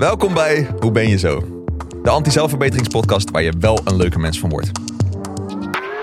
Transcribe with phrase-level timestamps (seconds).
[0.00, 1.64] Welkom bij Hoe ben je zo?
[2.02, 4.70] De anti-zelfverbeteringspodcast waar je wel een leuke mens van wordt.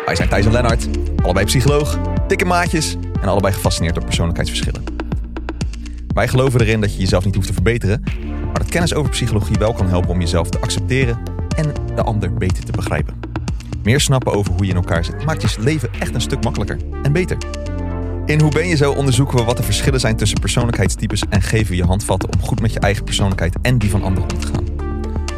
[0.06, 0.88] Wij zijn Thijs en Lennart,
[1.24, 1.98] allebei psycholoog,
[2.28, 4.84] dikke maatjes en allebei gefascineerd door persoonlijkheidsverschillen.
[6.14, 8.04] Wij geloven erin dat je jezelf niet hoeft te verbeteren,
[8.46, 11.20] maar dat kennis over psychologie wel kan helpen om jezelf te accepteren
[11.56, 13.20] en de ander beter te begrijpen.
[13.84, 16.78] Meer snappen over hoe je in elkaar zit maakt je leven echt een stuk makkelijker
[17.04, 17.38] en beter.
[18.28, 21.76] In Hoe ben je zo onderzoeken we wat de verschillen zijn tussen persoonlijkheidstypes en geven
[21.76, 24.66] je handvatten om goed met je eigen persoonlijkheid en die van anderen om te gaan.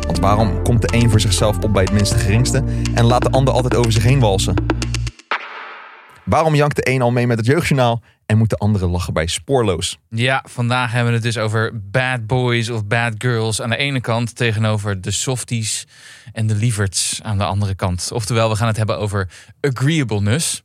[0.01, 3.29] Want waarom komt de een voor zichzelf op bij het minste geringste en laat de
[3.29, 4.53] ander altijd over zich heen walsen?
[6.23, 9.27] Waarom jankt de een al mee met het jeugdjournaal en moet de andere lachen bij
[9.27, 9.97] spoorloos?
[10.09, 14.01] Ja, vandaag hebben we het dus over bad boys of bad girls aan de ene
[14.01, 15.87] kant tegenover de softies
[16.33, 18.09] en de lieverds aan de andere kant.
[18.13, 19.29] Oftewel, we gaan het hebben over
[19.61, 20.63] agreeableness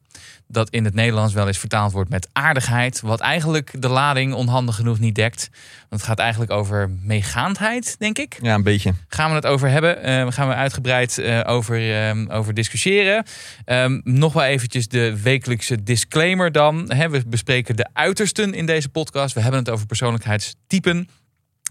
[0.49, 3.01] dat in het Nederlands wel eens vertaald wordt met aardigheid.
[3.01, 5.49] Wat eigenlijk de lading onhandig genoeg niet dekt.
[5.89, 8.39] Want het gaat eigenlijk over meegaandheid, denk ik.
[8.43, 8.93] Ja, een beetje.
[9.09, 10.09] Gaan we het over hebben.
[10.09, 13.25] Uh, gaan we uitgebreid uh, over, uh, over discussiëren.
[13.67, 16.93] Um, nog wel eventjes de wekelijkse disclaimer dan.
[16.93, 19.35] He, we bespreken de uitersten in deze podcast.
[19.35, 21.09] We hebben het over persoonlijkheidstypen.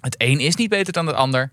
[0.04, 1.52] Het een is niet beter dan het ander.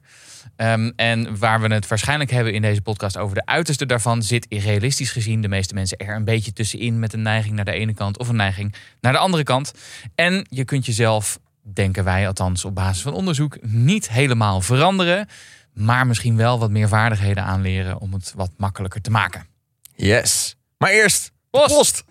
[0.56, 4.46] Um, en waar we het waarschijnlijk hebben in deze podcast over de uiterste daarvan, zit
[4.48, 7.94] realistisch gezien de meeste mensen er een beetje tussenin met een neiging naar de ene
[7.94, 9.72] kant of een neiging naar de andere kant.
[10.14, 15.28] En je kunt jezelf, denken wij althans op basis van onderzoek, niet helemaal veranderen,
[15.74, 19.46] maar misschien wel wat meer vaardigheden aanleren om het wat makkelijker te maken.
[19.94, 20.56] Yes.
[20.78, 21.74] Maar eerst Post.
[21.74, 22.04] post.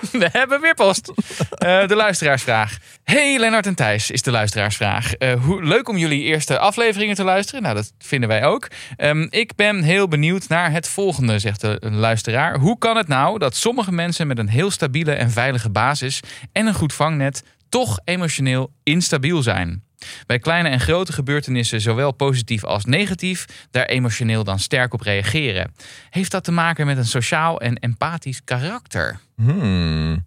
[0.12, 1.08] We hebben weer post.
[1.08, 2.78] Uh, de luisteraarsvraag.
[3.04, 5.12] Hey Lennart en Thijs is de luisteraarsvraag.
[5.18, 7.62] Uh, hoe, leuk om jullie eerste afleveringen te luisteren.
[7.62, 8.68] Nou, dat vinden wij ook.
[8.98, 12.58] Um, ik ben heel benieuwd naar het volgende, zegt de luisteraar.
[12.58, 16.20] Hoe kan het nou dat sommige mensen met een heel stabiele en veilige basis
[16.52, 19.82] en een goed vangnet toch emotioneel instabiel zijn?
[20.26, 25.74] Bij kleine en grote gebeurtenissen, zowel positief als negatief, daar emotioneel dan sterk op reageren.
[26.10, 29.20] Heeft dat te maken met een sociaal en empathisch karakter?
[29.36, 30.26] Hmm.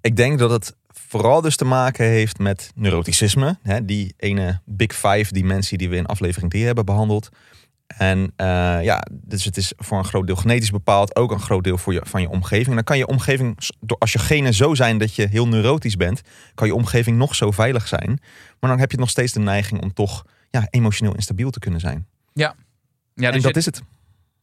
[0.00, 3.58] Ik denk dat het vooral dus te maken heeft met neuroticisme.
[3.62, 7.28] Hè, die ene big five dimensie die we in aflevering 3 hebben behandeld.
[7.96, 8.26] En uh,
[8.82, 11.92] ja, dus het is voor een groot deel genetisch bepaald, ook een groot deel voor
[11.92, 12.68] je, van je omgeving.
[12.68, 13.58] En dan kan je omgeving,
[13.98, 16.20] als je genen zo zijn dat je heel neurotisch bent,
[16.54, 18.20] kan je omgeving nog zo veilig zijn.
[18.60, 21.80] Maar dan heb je nog steeds de neiging om toch ja, emotioneel instabiel te kunnen
[21.80, 22.06] zijn.
[22.32, 22.54] Ja,
[23.14, 23.82] ja en dus dat je- is het.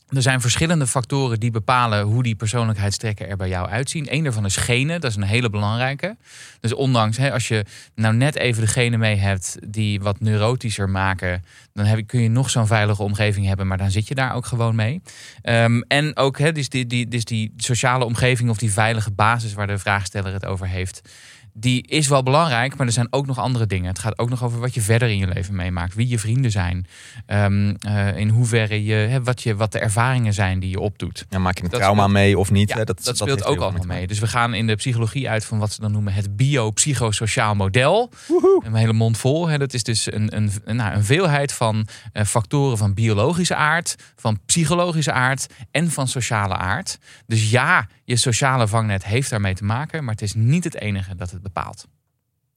[0.09, 4.07] Er zijn verschillende factoren die bepalen hoe die persoonlijkheidstrekken er bij jou uitzien.
[4.09, 6.17] Eén daarvan is genen, dat is een hele belangrijke.
[6.59, 10.89] Dus ondanks, hè, als je nou net even de genen mee hebt die wat neurotischer
[10.89, 11.43] maken,
[11.73, 14.45] dan heb, kun je nog zo'n veilige omgeving hebben, maar dan zit je daar ook
[14.45, 15.01] gewoon mee.
[15.41, 19.53] Ehm, en ook hè, dus die, die, dus die sociale omgeving of die veilige basis
[19.53, 21.01] waar de vraagsteller het over heeft.
[21.57, 23.87] Die is wel belangrijk, maar er zijn ook nog andere dingen.
[23.87, 25.93] Het gaat ook nog over wat je verder in je leven meemaakt.
[25.93, 26.87] Wie je vrienden zijn.
[27.25, 31.25] Ehm, eh, in hoeverre je, wat, je, wat de ervaringen zijn die je opdoet.
[31.29, 32.69] Ja, maak je een Dat trauma speelt- mee of niet?
[32.69, 32.83] Ja, hè?
[32.83, 34.07] dat, speelt ook allemaal mee.
[34.07, 38.09] Dus we gaan in de psychologie uit van wat ze dan noemen het biopsychosociaal model.
[38.63, 39.47] Een hele mond vol.
[39.47, 39.57] Hè.
[39.57, 43.95] Dat is dus een, een, een, nou, een veelheid van eh, factoren van biologische aard,
[44.15, 46.97] van psychologische aard en van sociale aard.
[47.27, 51.15] Dus ja, je sociale vangnet heeft daarmee te maken, maar het is niet het enige
[51.15, 51.85] dat het bepaalt.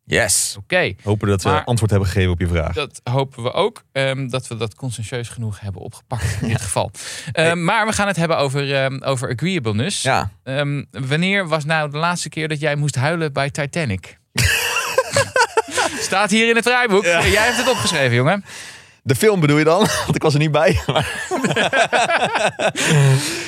[0.04, 0.54] Yes.
[0.58, 0.94] Oké.
[1.02, 2.74] Hopen dat we Maar- antwoord hebben gegeven op je vraag.
[2.74, 3.82] Dat hopen we ook.
[3.92, 6.90] ehm, dat we dat conscientieus genoeg hebben opgepakt in dit geval.
[7.32, 10.02] Ehm, maar we gaan het hebben over, ehm, over agreeableness.
[10.02, 14.18] Ja, Ehm, wanneer was nou de laatste keer dat jij moest huilen bij Titanic?
[16.00, 17.04] Staat hier in het draaiboek.
[17.04, 17.26] Ja.
[17.26, 18.44] Jij hebt het opgeschreven, jongen.
[19.08, 19.78] De film bedoel je dan?
[20.04, 20.80] Want ik was er niet bij.
[20.86, 21.26] Maar,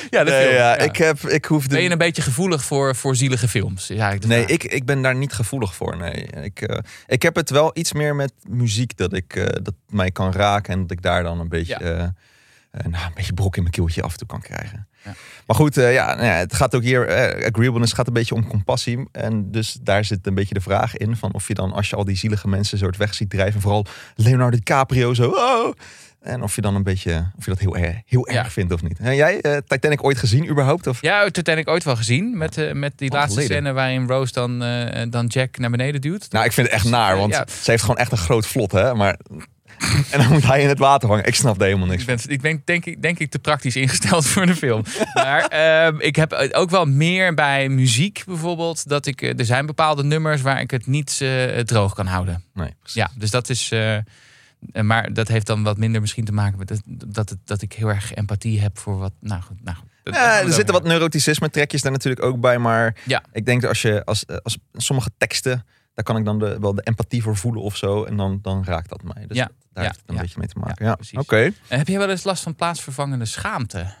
[0.09, 0.55] Ja, de nee, film.
[0.55, 0.77] ja, Ja.
[0.77, 1.75] Ik, heb, ik hoefde...
[1.75, 3.87] Ben je een beetje gevoelig voor, voor zielige films?
[4.27, 5.97] Nee, ik, ik ben daar niet gevoelig voor.
[5.97, 6.27] Nee.
[6.43, 6.77] Ik, eh,
[7.07, 10.73] ik heb het wel iets meer met muziek dat, ik, eh, dat mij kan raken.
[10.73, 12.13] En dat ik daar dan een beetje, Ja.
[12.71, 14.87] Eh, nou, een beetje brok in mijn keeltje af en toe kan krijgen.
[15.05, 15.13] Ja.
[15.47, 18.35] Maar goed, eh, ja, nou ja, het gaat ook hier, eh, agreeableness gaat een beetje
[18.35, 19.07] om compassie.
[19.11, 21.95] En dus daar zit een beetje de vraag in van of je dan, als je
[21.95, 23.85] al die zielige mensen zo het weg ziet drijven, vooral
[24.15, 25.73] Leonardo DiCaprio zo, oh,
[26.19, 28.37] en of je dan een beetje, of je dat heel, erg, heel Ja.
[28.43, 28.99] erg vindt of niet.
[28.99, 30.87] En jij, eh, Titanic ooit gezien überhaupt?
[30.87, 31.01] Of?
[31.01, 32.37] Ja, Titanic ooit wel gezien.
[32.37, 33.57] Met, met die laatste geleden.
[33.57, 34.59] scène waarin Rose dan,
[35.09, 36.27] dan Jack naar beneden duwt.
[36.31, 37.45] Nou, ik vind het echt naar, want Ja.
[37.61, 38.93] ze heeft gewoon echt een groot vlot, hè.
[38.95, 39.17] Maar...
[40.11, 41.25] En dan moet hij in het water hangen.
[41.25, 43.75] Ik snap er helemaal niks Ik ben, ik ben denk, ik, denk ik te praktisch
[43.75, 44.83] ingesteld voor de film.
[45.13, 48.87] Maar ehm, ik heb ook wel meer bij muziek bijvoorbeeld.
[48.89, 52.43] Dat ik, eh, er zijn bepaalde nummers waar ik het niet eh, droog kan houden.
[52.53, 52.73] Nee.
[52.83, 53.71] Ja, dus dat is.
[53.71, 54.03] eh, eh,
[54.81, 57.73] maar dat heeft dan wat minder misschien te maken met dat, dat, het, dat ik
[57.73, 59.13] heel erg empathie heb voor wat.
[59.19, 59.89] Nou goed, nou goed.
[60.03, 62.57] Daar Ja, er zitten wat neuroticisme trekjes daar natuurlijk ook bij.
[62.57, 63.23] Maar Ja.
[63.31, 66.73] ik denk dat als je als, als sommige teksten daar kan ik dan de, wel
[66.75, 68.03] de empathie voor voelen of zo.
[68.03, 69.27] En dan, dan raakt dat mij.
[69.27, 69.43] Dus Ja,
[69.73, 70.21] daar ja, heeft het een ja.
[70.21, 70.85] beetje mee te maken.
[70.85, 71.51] Ja, oké.
[71.67, 73.93] En heb jij wel eens last van plaatsvervangende schaamte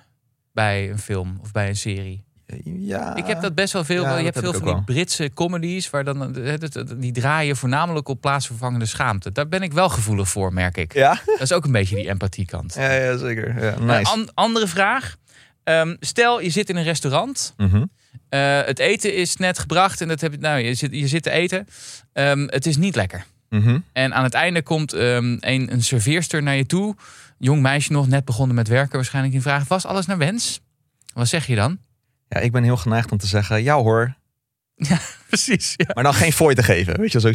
[0.53, 2.23] bij een film of bij een serie?
[2.63, 3.15] Ja.
[3.15, 4.01] Ik heb dat best wel veel.
[4.03, 6.53] je hebt heb veel van die Britse comedies waar dan eh,
[6.97, 9.31] die draaien voornamelijk op plaatsvervangende schaamte.
[9.31, 10.93] Daar ben ik wel gevoelig voor, merk ik.
[10.93, 11.09] Ja?
[11.25, 12.73] Dat is ook een beetje die empathiekant.
[12.73, 13.63] Ja, ja zeker.
[13.63, 14.11] Ja, Een nice.
[14.11, 15.15] an- andere vraag.
[15.63, 17.53] Ehm, stel, je zit in een restaurant.
[17.57, 17.85] Mhm.
[18.29, 21.23] Eh, het eten is net gebracht en dat heb je, nou, je, zit, je zit
[21.23, 21.67] te eten.
[22.13, 23.25] Ehm, het is niet lekker.
[23.49, 23.79] Mhm.
[23.93, 26.95] En aan het einde komt ehm, een, een serveerster naar je toe.
[27.37, 28.95] Jong meisje nog, net begonnen met werken.
[28.95, 30.61] Waarschijnlijk die vraagt, was alles naar wens?
[31.13, 31.77] Wat zeg je dan?
[32.27, 34.15] Ja, ik ben heel geneigd om te zeggen, ja hoor.
[35.27, 35.73] Precies.
[35.77, 35.85] Ja.
[35.93, 36.99] Maar dan geen fooi te geven.
[36.99, 37.27] Weet je, zo...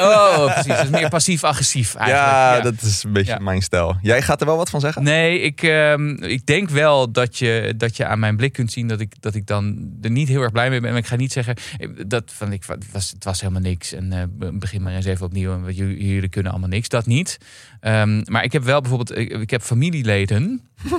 [0.00, 0.88] Oh, precies.
[0.90, 2.26] Meer passief-agressief eigenlijk.
[2.26, 3.38] Ja, dat is een beetje Ja.
[3.38, 3.96] mijn stijl.
[4.02, 5.02] Jij gaat er wel wat van zeggen?
[5.02, 8.88] Nee, ik, ehm, ik denk wel dat je, dat je aan mijn blik kunt zien
[8.88, 10.90] dat ik, dat ik dan er niet heel erg blij mee ben.
[10.90, 13.92] Maar ik ga niet zeggen eh, dat van ik was, het was helemaal niks.
[13.92, 15.52] En be- begin maar eens even opnieuw.
[15.66, 16.88] En jullie, kunnen allemaal niks.
[16.88, 17.38] Dat niet.
[17.80, 20.60] Ehm, maar ik heb wel bijvoorbeeld, ik, ik heb familieleden.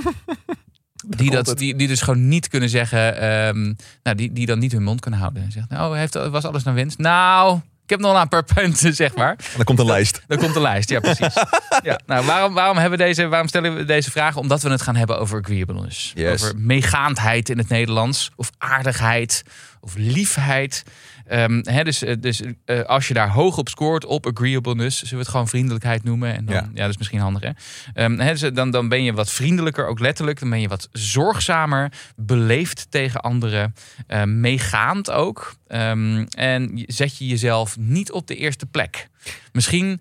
[1.16, 4.72] Die, dat, die, die dus gewoon niet kunnen zeggen, ehm, nou, die, die dan niet
[4.72, 5.42] hun mond kunnen houden.
[5.42, 6.96] En zegt, nou, heeft, was alles naar wens?
[6.96, 9.30] Nou, ik heb nog een paar punten, zeg maar.
[9.30, 10.22] En dan komt een lijst.
[10.26, 11.34] Dan komt de lijst, ja precies.
[11.82, 14.40] ja, nou, waarom, waarom, hebben deze, waarom stellen we deze vragen?
[14.40, 16.12] Omdat we het gaan hebben over agreeableness.
[16.14, 16.42] Yes.
[16.42, 18.30] Over meegaandheid in het Nederlands.
[18.36, 19.42] Of aardigheid.
[19.80, 20.84] Of liefheid.
[21.28, 25.14] Ehm, hè, dus eh, dus eh, als je daar hoog op scoort op agreeableness, zullen
[25.14, 26.34] we het gewoon vriendelijkheid noemen.
[26.34, 26.68] En dan, ja.
[26.74, 26.82] Ja.
[26.82, 27.50] dat is misschien handig hè.
[27.94, 30.40] Ehm, hè, dus dan, dan ben je wat vriendelijker, ook letterlijk.
[30.40, 33.74] Dan ben je wat zorgzamer, beleefd tegen anderen,
[34.06, 35.54] eh, meegaand ook.
[35.66, 39.08] Ehm, en zet je jezelf niet op de eerste plek.
[39.52, 40.00] Misschien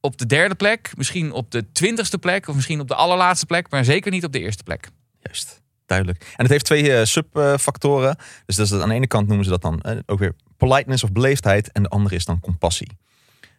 [0.00, 3.70] op de derde plek, misschien op de twintigste plek, of misschien op de allerlaatste plek,
[3.70, 4.88] maar zeker niet op de eerste plek.
[5.22, 6.20] Juist, duidelijk.
[6.36, 8.16] En het heeft twee eh, subfactoren.
[8.46, 10.34] Dus dat is dat aan de ene kant noemen ze dat dan eh, ook weer
[10.56, 11.72] politeness of beleefdheid.
[11.72, 12.98] En de andere is dan compassie.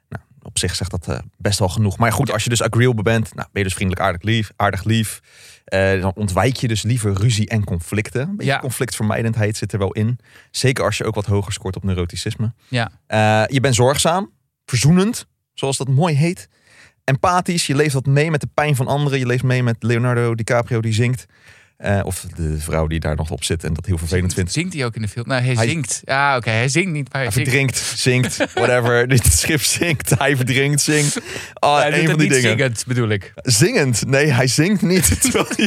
[0.09, 1.97] Nou, op zich zegt dat eh, best wel genoeg.
[1.97, 4.51] Maar goed, als je dus agreeable bent, nou, ben je dus vriendelijk aardig lief.
[4.55, 5.19] Aardig lief.
[6.01, 8.21] Dan ontwijk je dus liever ruzie en conflicten.
[8.21, 8.59] Een beetje Ja.
[8.59, 10.19] conflictvermijdendheid zit er wel in.
[10.51, 12.53] Zeker als je ook wat hoger scoort op neuroticisme.
[12.67, 12.91] Ja.
[13.47, 14.31] Je bent zorgzaam,
[14.65, 16.49] verzoenend, zoals dat mooi heet.
[17.03, 19.19] Empathisch, je leeft wat mee met de pijn van anderen.
[19.19, 21.25] Je leeft mee met Leonardo DiCaprio die zingt.
[21.81, 24.51] Eh, of de vrouw die daar nog op zit en dat heel vervelend vindt.
[24.51, 25.27] Zingt hij ook in de film?
[25.27, 26.01] Nou, hij, Hij- zingt.
[26.05, 27.49] Ja, oké, hij zingt niet, maar hij Hij zingt.
[27.49, 29.07] verdrinkt, zingt, whatever.
[29.07, 31.17] Dit schip zingt, hij verdrinkt, zingt.
[31.59, 32.41] Oh, een van die niet dingen.
[32.41, 33.33] zingend, bedoel ik.
[33.35, 34.05] Zingend?
[34.07, 35.21] Nee, hij zingt niet.
[35.21, 35.45] Terwijl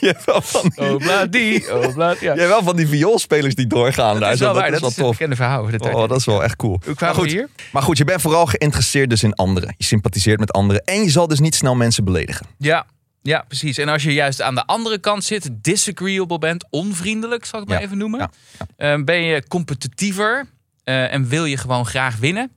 [0.00, 2.16] je hebt wel van die, Obla die, obla ja.
[2.20, 4.12] je hebt wel van die vioolspelers die doorgaan.
[4.12, 4.32] Dat daar.
[4.32, 5.16] is wel dat waar, is dat is wel tof.
[5.16, 5.62] bekende verhaal.
[5.78, 6.72] Oh, dat is wel echt cool.
[6.72, 7.48] Hoe Maar kwamen goed, hier?
[7.72, 9.74] maar goed, je bent vooral geïnteresseerd dus in anderen.
[9.78, 10.84] Je sympathiseert met anderen.
[10.84, 12.46] En je zal dus niet snel mensen beledigen.
[12.58, 12.86] Ja,
[13.26, 13.78] ja, precies.
[13.78, 17.80] En als je juist aan de andere kant zit, disagreeable bent, onvriendelijk, zal ik maar
[17.80, 18.30] even noemen.
[18.76, 20.46] Ehm, ben je competitiever
[20.84, 22.52] eh, en wil je gewoon graag winnen.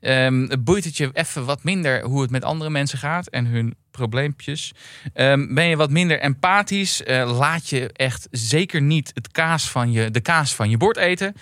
[0.00, 3.74] Ehm, boeit het je even wat minder hoe het met andere mensen gaat en hun
[3.90, 4.72] probleempjes.
[5.14, 9.92] Ehm, ben je wat minder empathisch, eh, laat je echt zeker niet het kaas van
[9.92, 11.34] je, de kaas van je bord eten.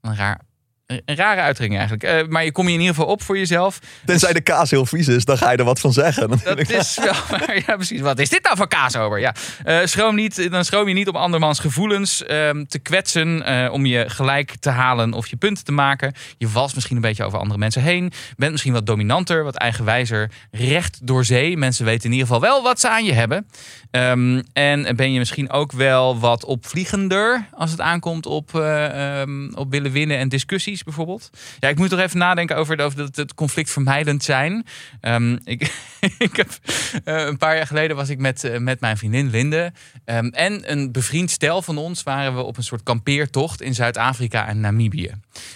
[0.00, 0.40] Een raar...
[0.86, 2.02] Een rare uitdrukking eigenlijk.
[2.02, 3.78] Eh, maar je kom je in ieder geval op voor jezelf.
[4.04, 6.28] Tenzij de kaas heel vies is, dan ga je er wat van zeggen.
[6.44, 7.14] Dat is wel.
[7.66, 8.00] Ja, precies.
[8.00, 9.18] Wat is dit nou voor kaas over?
[9.20, 9.34] Ja.
[9.64, 13.44] Eh, schroom niet, dan schroom je niet om andermans gevoelens ehm, te kwetsen.
[13.44, 16.12] eh, om je gelijk te halen of je punten te maken.
[16.38, 18.12] Je wals misschien een beetje over andere mensen heen.
[18.36, 20.30] Bent misschien wat dominanter, wat eigenwijzer.
[20.50, 21.56] Recht door zee.
[21.56, 23.46] Mensen weten in ieder geval wel wat ze aan je hebben.
[23.90, 29.52] Ehm, en ben je misschien ook wel wat opvliegender als het aankomt op, eh, ehm,
[29.54, 30.28] op willen winnen en
[30.82, 31.30] bijvoorbeeld.
[31.58, 34.66] Ja, ik moet toch even nadenken over, over dat het conflictvermijdend zijn.
[35.00, 35.60] Ehm, ik,
[36.18, 36.48] ik heb,
[37.04, 39.72] eh, een paar jaar geleden was ik met, eh, met mijn vriendin Linde
[40.04, 44.46] ehm, en een bevriend stel van ons waren we op een soort kampeertocht in Zuid-Afrika
[44.46, 45.10] en Namibië.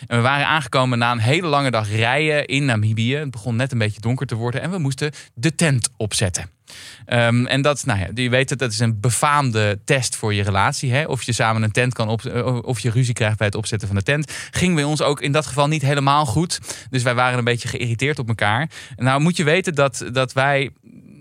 [0.07, 3.17] En we waren aangekomen na een hele lange dag rijden in Namibië.
[3.17, 6.58] Het begon net een beetje donker te worden en we moesten de tent opzetten.
[7.07, 10.43] Ehm, en dat, nou ja, je weet het, dat is een befaamde test voor je
[10.43, 10.93] relatie.
[10.93, 11.05] Hè?
[11.05, 13.89] Of je samen een tent kan op, eh, of je ruzie krijgt bij het opzetten
[13.89, 14.33] van de tent.
[14.51, 16.61] Ging bij ons ook in dat geval niet helemaal goed.
[16.91, 18.71] Dus wij waren een beetje geïrriteerd op elkaar.
[18.97, 20.71] Nou moet je weten dat, dat wij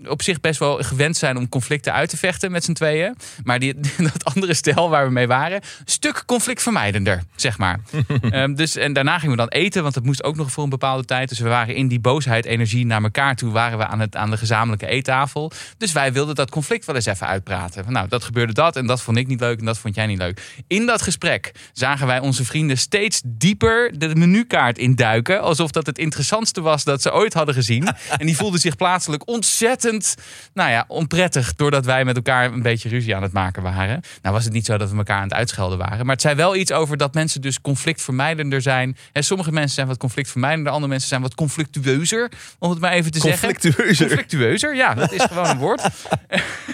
[0.08, 3.16] op zich best wel gewend zijn om conflicten uit te vechten met z'n tweeën.
[3.44, 3.74] Maar die,
[4.12, 7.80] dat andere stel waar we mee waren, een stuk conflictvermijdender, zeg maar.
[8.30, 10.70] Ehm, dus, en daarna gingen we dan eten, want het moest ook nog voor een
[10.70, 11.28] bepaalde tijd.
[11.28, 14.30] Dus we waren in die boosheid, energie naar elkaar toe, waren we aan, het, aan
[14.30, 15.52] de gezamenlijke eettafel.
[15.78, 17.84] Dus wij wilden dat conflict wel eens even uitpraten.
[17.84, 20.06] Van, nou, dat gebeurde dat en dat vond ik niet leuk en dat vond jij
[20.06, 20.42] niet leuk.
[20.66, 25.40] In dat gesprek zagen wij onze vrienden steeds dieper de menukaart induiken.
[25.40, 27.88] Alsof dat het interessantste was dat ze ooit hadden gezien.
[28.18, 31.54] En die voelden zich plaatselijk ontzettend ontzettend, nou ja, onprettig.
[31.54, 34.00] Doordat wij met elkaar een beetje ruzie aan het maken waren.
[34.22, 36.06] Nou was het niet zo dat we elkaar aan het uitschelden waren.
[36.06, 38.96] Maar het zei wel iets over dat mensen dus conflictvermijdender zijn.
[39.12, 40.72] En sommige mensen zijn wat conflictvermijdender.
[40.72, 42.30] Andere mensen zijn wat conflictueuzer.
[42.58, 43.48] Om het maar even te zeggen.
[43.48, 44.06] Conflictueuzer.
[44.06, 44.94] Conflictueuzer, ja.
[44.94, 45.80] Dat is gewoon een woord.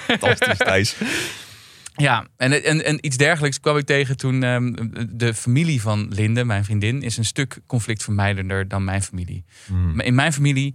[0.06, 0.96] Fantastisch, Thijs.
[1.96, 4.72] Ja, en, en, en iets dergelijks kwam ik tegen toen ehm,
[5.10, 9.44] de familie van Linde, mijn vriendin, is een stuk conflictvermijdender dan mijn familie.
[9.66, 10.00] Hmm.
[10.00, 10.74] In mijn familie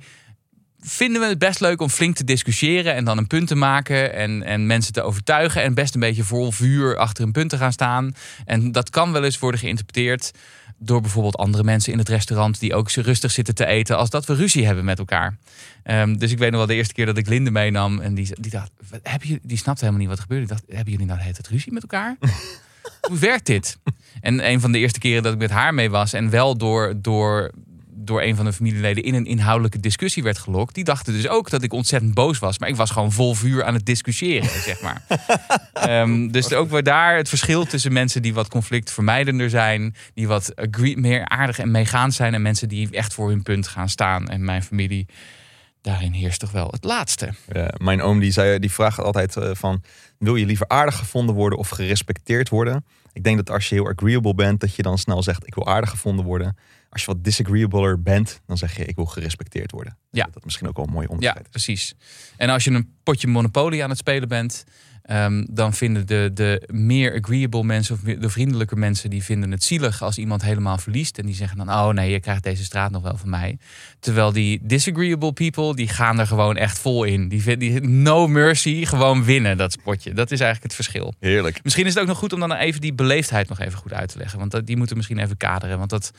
[0.82, 4.14] vinden we het best leuk om flink te discussiëren en dan een punt te maken
[4.14, 7.58] en, en mensen te overtuigen en best een beetje vol vuur achter een punt te
[7.58, 8.16] gaan staan.
[8.46, 10.32] En dat kan wel eens worden geïnterpreteerd
[10.78, 14.10] door bijvoorbeeld andere mensen in het restaurant die ook zo rustig zitten te eten als
[14.10, 15.38] dat we ruzie hebben met elkaar.
[15.84, 18.30] Ehm, dus ik weet nog wel de eerste keer dat ik Linde meenam en die,
[18.40, 20.44] die dacht, wat, heb je, die snapte helemaal niet wat er gebeurde.
[20.44, 22.18] Ik dacht, hebben jullie nou de hele tijd ruzie met elkaar?
[23.10, 23.78] Hoe werkt dit?
[24.22, 26.94] En een van de eerste keren dat ik met haar mee was en wel door,
[26.98, 27.52] door
[28.02, 30.76] door een van de familieleden in een inhoudelijke discussie werd gelokt.
[30.76, 32.60] Die dachten dus ook dat ik ontzettend boos was.
[32.60, 35.02] Maar ik was gewoon vol vuur aan het discussiëren, zeg maar.
[36.02, 39.96] um, dus ook weer daar het verschil tussen mensen die wat conflictvermijdender zijn.
[40.14, 42.34] Die wat agree, meer aardig en meegaand zijn.
[42.34, 44.28] En mensen die echt voor hun punt gaan staan.
[44.28, 45.08] En mijn familie,
[45.82, 47.30] daarin heerst toch wel het laatste.
[47.52, 49.84] Ja, mijn oom die, zei, die vraagt altijd uh, van...
[50.18, 52.86] Wil je liever aardig gevonden worden of gerespecteerd worden?
[53.14, 55.68] Ik denk dat als je heel agreeable bent, dat je dan snel zegt: Ik wil
[55.68, 56.58] aardig gevonden worden.
[56.90, 59.98] Als je wat disagreeabler bent, dan zeg je: Ik wil gerespecteerd worden.
[60.12, 60.26] Ja.
[60.26, 61.44] Dat is misschien ook wel een mooi onderscheid.
[61.44, 61.96] Ja, precies.
[62.38, 64.64] En als je een potje Monopoly aan het spelen bent,
[65.12, 69.64] um, dan vinden de, de meer agreeable mensen of de vriendelijke mensen, die vinden het
[69.64, 71.18] zielig als iemand helemaal verliest.
[71.18, 73.58] En die zeggen dan: Oh nee, je krijgt deze straat nog wel van mij.
[74.00, 77.28] Terwijl die disagreeable people, die gaan er gewoon echt vol in.
[77.28, 80.14] Die, die no mercy, gewoon winnen dat spotje.
[80.14, 81.14] Dat is eigenlijk het verschil.
[81.20, 81.60] Heerlijk.
[81.64, 84.12] Misschien is het ook nog goed om dan even die beleefdheid nog even goed uit
[84.12, 84.40] te leggen.
[84.40, 85.78] Want dat, die moeten we misschien even kaderen.
[85.78, 86.12] Want dat,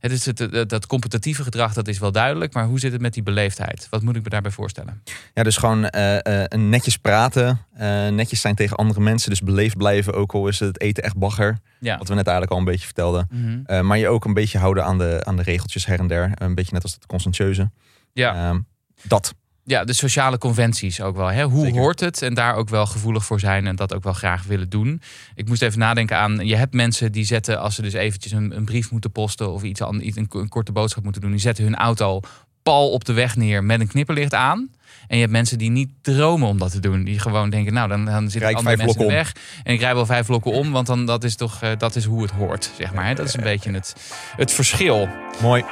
[0.00, 2.52] het is het, dat competitieve gedrag, dat is wel duidelijk.
[2.52, 3.86] Maar hoe zit het met die beleefdheid?
[3.90, 5.02] Wat moet ik me daarbij voorstellen?
[5.34, 7.66] Ja, dus gewoon uh, uh, netjes praten.
[7.80, 9.30] Uh, netjes zijn tegen andere mensen.
[9.30, 11.58] Dus beleefd blijven, ook al is het eten echt bagger.
[11.80, 11.98] Ja.
[11.98, 13.28] Wat we net eigenlijk al een beetje vertelden.
[13.30, 13.86] Mm -hmm.
[13.86, 16.30] maar je ook een beetje houden aan de, aan de regeltjes her en der.
[16.34, 17.70] Een beetje net als het conscientieuze.
[18.12, 18.48] Ja.
[18.48, 18.60] Ehm,
[19.02, 19.34] dat.
[19.64, 21.26] Ja, de sociale conventies ook wel.
[21.26, 21.44] Hè?
[21.44, 21.80] Hoe Zeker.
[21.80, 22.22] hoort het?
[22.22, 25.00] En daar ook wel gevoelig voor zijn en dat ook wel graag willen doen.
[25.34, 28.56] Ik moest even nadenken aan, je hebt mensen die zetten, als ze dus eventjes een,
[28.56, 31.64] een brief moeten posten of iets, iets een, een korte boodschap moeten doen, die zetten
[31.64, 32.20] hun auto
[32.68, 34.68] pal op de weg neer met een knipperlicht aan.
[35.06, 37.04] En je hebt mensen die niet dromen om dat te doen.
[37.04, 39.34] Die gewoon denken, nou, dan, dan zitten andere mensen in de weg.
[39.64, 42.04] En ik rij wel vijf blokken om, want dan, dat is toch uh, dat is
[42.04, 43.06] hoe het hoort, zeg maar.
[43.06, 43.14] Hè?
[43.14, 43.96] Dat is een beetje het,
[44.36, 45.08] het verschil.
[45.40, 45.64] Mooi.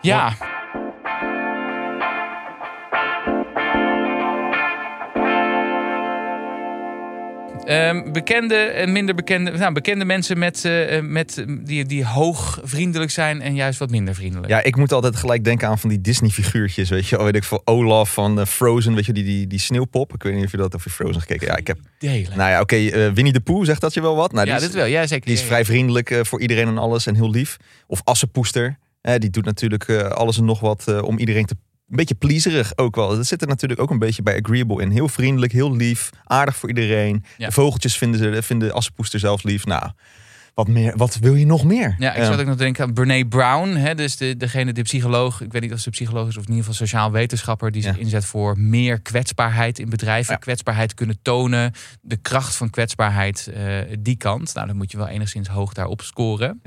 [0.00, 0.36] Ja.
[7.70, 13.10] Um, bekende en minder bekende, nou, bekende mensen met, uh, met, die, die hoog vriendelijk
[13.10, 14.48] zijn en juist wat minder vriendelijk.
[14.48, 16.88] Ja, ik moet altijd gelijk denken aan van die Disney-figuurtjes.
[16.88, 20.14] Weet je, weet ik voor Olaf van uh, Frozen, weet je, die, die, die sneeuwpop.
[20.14, 21.46] Ik weet niet of je dat of je Frozen gekeken.
[21.46, 21.78] Ja, ik heb.
[21.98, 22.36] Delen.
[22.36, 24.32] Nou ja, oké, okay, uh, Winnie de Pooh zegt dat je wel wat.
[24.32, 24.86] Nou, ja, is, wel.
[24.86, 25.26] Ja, zeker.
[25.26, 27.56] Die is vrij vriendelijk voor iedereen en alles en heel lief.
[27.86, 28.78] Of Assenpoester.
[29.18, 31.56] die doet natuurlijk alles en nog wat om iedereen te
[31.90, 33.16] een beetje pleaserig ook wel.
[33.16, 34.90] Dat zit er natuurlijk ook een beetje bij agreeable in.
[34.90, 37.24] Heel vriendelijk, heel lief, aardig voor iedereen.
[37.36, 37.46] Ja.
[37.46, 39.66] De vogeltjes vinden, ze, vinden Assenpoester zelf lief.
[39.66, 39.90] Nou,
[40.58, 41.94] wat, meer, wat wil je nog meer?
[41.98, 43.68] Ja, ik zat ook nog te denken aan Brene Brown.
[43.68, 45.40] Hè, dus de, degene, de psycholoog.
[45.40, 47.70] Ik weet niet of ze psycholoog is of in ieder geval sociaal wetenschapper.
[47.70, 48.00] Die zich Ja.
[48.00, 50.32] inzet voor meer kwetsbaarheid in bedrijven.
[50.32, 50.38] Ja.
[50.38, 51.72] Kwetsbaarheid kunnen tonen.
[52.00, 54.54] De kracht van kwetsbaarheid, eh, die kant.
[54.54, 56.60] Nou, dan moet je wel enigszins hoog daarop scoren.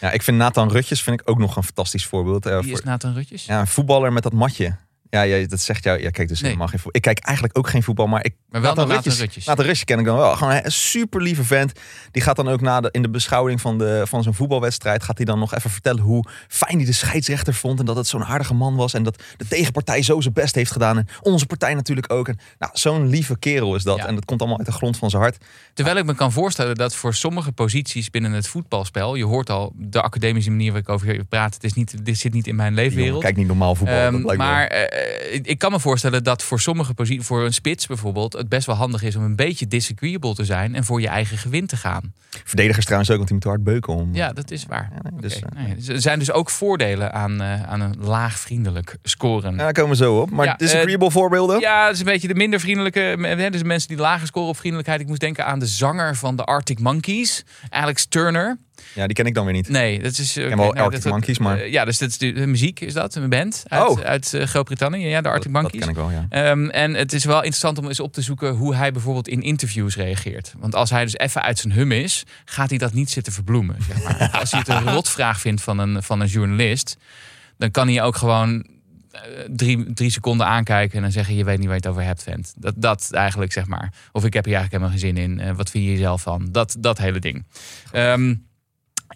[0.00, 2.46] Ja, ik vind Nathan Rutjes vind ik ook nog een fantastisch voorbeeld.
[2.46, 3.44] Eh, Wie voor- is Nathan Rutjes?
[3.44, 4.76] Ja, een voetballer met dat matje.
[5.10, 6.00] Ja, ja, dat zegt jou.
[6.02, 6.46] Ja, kijk, dus Nee.
[6.50, 6.96] helemaal geen voetbal.
[6.96, 8.34] Ik kijk eigenlijk ook geen voetbal, maar ik.
[8.48, 9.44] Maar wel Nathan Nathan Rutjes- Rutjes.
[9.46, 10.36] Nathan Rutjes ken ik dan wel.
[10.36, 11.72] Gewoon een super lieve vent.
[12.10, 15.02] Die gaat dan ook na de, in de beschouwing van, de, van zo'n voetbalwedstrijd.
[15.02, 17.78] Gaat hij dan nog even vertellen hoe fijn hij de scheidsrechter vond.
[17.78, 18.94] En dat het zo'n aardige man was.
[18.94, 20.98] En dat de tegenpartij zo zijn best heeft gedaan.
[20.98, 22.28] En onze partij natuurlijk ook.
[22.28, 23.96] En, nou, zo'n lieve kerel is dat.
[23.96, 24.06] Ja.
[24.06, 25.36] En dat komt allemaal uit de grond van zijn hart.
[25.74, 29.14] Terwijl ik me kan voorstellen dat voor sommige posities binnen het voetbalspel.
[29.14, 31.54] Je hoort al de academische manier waar ik over praat.
[31.54, 33.22] Het is niet, dit zit niet in mijn jongen leefwereld.
[33.22, 33.96] kijkt niet normaal voetbal.
[33.96, 34.66] Ehm, dat maar
[34.96, 38.66] eh, ik kan me voorstellen dat voor sommige posities, voor een spits bijvoorbeeld, het best
[38.66, 41.76] wel handig is om een beetje disagreeable te zijn en voor je eigen gewin te
[41.76, 42.12] gaan.
[42.44, 44.14] Verdedigers trouwens ook, want die moeten hard beuken om.
[44.14, 44.90] Ja, dat is waar.
[44.94, 47.94] Ja, nee, Oké, dus, eh, nee, er zijn dus ook voordelen aan, eh, aan een
[47.98, 49.50] laag vriendelijk scoren.
[49.52, 50.30] Ja, daar komen we zo op.
[50.30, 51.60] Maar Ja, disagreeable voorbeelden?
[51.60, 53.00] Ja, dat is een beetje de minder vriendelijke.
[53.00, 55.00] hè, Dus mensen die lager scoren op vriendelijkheid.
[55.00, 58.56] Ik moest denken aan de zanger van de Arctic Monkeys, Alex Turner.
[58.94, 59.68] Ja, die ken ik dan weer niet.
[59.68, 60.32] Nee, dat is.
[60.32, 63.14] ken wel Arctic Monkeys, maar- eh, ja, dus dat is de, de muziek is dat,
[63.14, 64.00] een band uit, Oh.
[64.00, 65.06] uit eh, Groot-Brittannië.
[65.08, 65.84] Ja, de Arctic dat, Monkeys.
[65.84, 66.50] dat ken ik wel, ja.
[66.50, 69.42] Ehm, en het is wel interessant om eens op te zoeken hoe hij bijvoorbeeld in
[69.42, 70.54] interviews reageert.
[70.58, 73.76] Want als hij dus even uit zijn hum is, gaat hij dat niet zitten verbloemen.
[73.88, 74.28] Zeg maar.
[74.40, 76.96] als hij het een rotvraag vindt van een, van een journalist,
[77.58, 78.66] dan kan hij ook gewoon
[79.10, 82.02] eh, drie, drie seconden aankijken en dan zeggen je weet niet waar je het over
[82.02, 82.54] hebt, vent.
[82.56, 83.92] Dat, dat eigenlijk, zeg maar.
[84.12, 85.56] Of ik heb hier eigenlijk helemaal geen zin in.
[85.56, 86.48] Wat vind je jezelf van?
[86.52, 87.44] Dat, dat hele ding.
[87.92, 88.34] Ehm,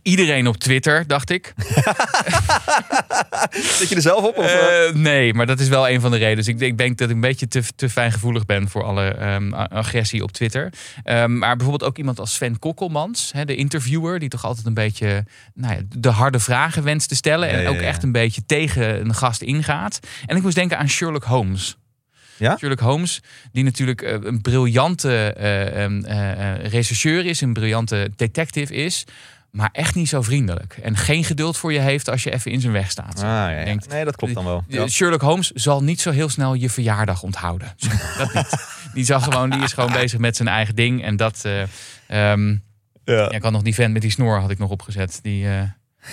[0.03, 1.55] iedereen op Twitter, dacht ik.
[3.79, 4.37] Zit je er zelf op?
[4.37, 4.87] Of, eh?
[4.87, 6.37] Eh, nee, maar dat is wel een van de redenen.
[6.37, 9.53] Dus ik, ik denk dat ik een beetje te, te fijngevoelig ben voor alle ehm,
[9.53, 10.73] agressie op Twitter.
[11.03, 14.75] Ehm, maar bijvoorbeeld ook iemand als Sven Kokkelmans, hè, de interviewer, die toch altijd een
[14.75, 17.49] beetje nou ja, de harde vragen wenst te stellen.
[17.49, 19.99] En Ja, ja, ook echt een beetje tegen een gast ingaat.
[20.27, 21.79] En ik moest denken aan Sherlock Holmes.
[22.41, 22.57] Ja?
[22.57, 29.05] Sherlock Holmes, die natuurlijk eh, een briljante eh, eh, rechercheur is, een briljante detective is.
[29.51, 30.79] Maar echt niet zo vriendelijk.
[30.83, 33.17] En geen geduld voor je heeft als je even in zijn weg staat.
[33.17, 33.65] Ah, ja, ja.
[33.65, 34.65] denkt- nee, dat klopt dan wel.
[34.69, 34.87] Ja.
[34.89, 37.75] Sherlock Holmes zal niet zo heel snel je verjaardag onthouden.
[38.19, 38.69] Dat niet.
[38.95, 41.05] Die, zal gewoon, die is gewoon bezig met zijn eigen ding.
[41.05, 41.45] En dat.
[41.45, 42.57] ehm, Ja.
[43.05, 45.19] ja, ik had nog die vent met die snor had ik nog opgezet.
[45.23, 45.63] Die, eh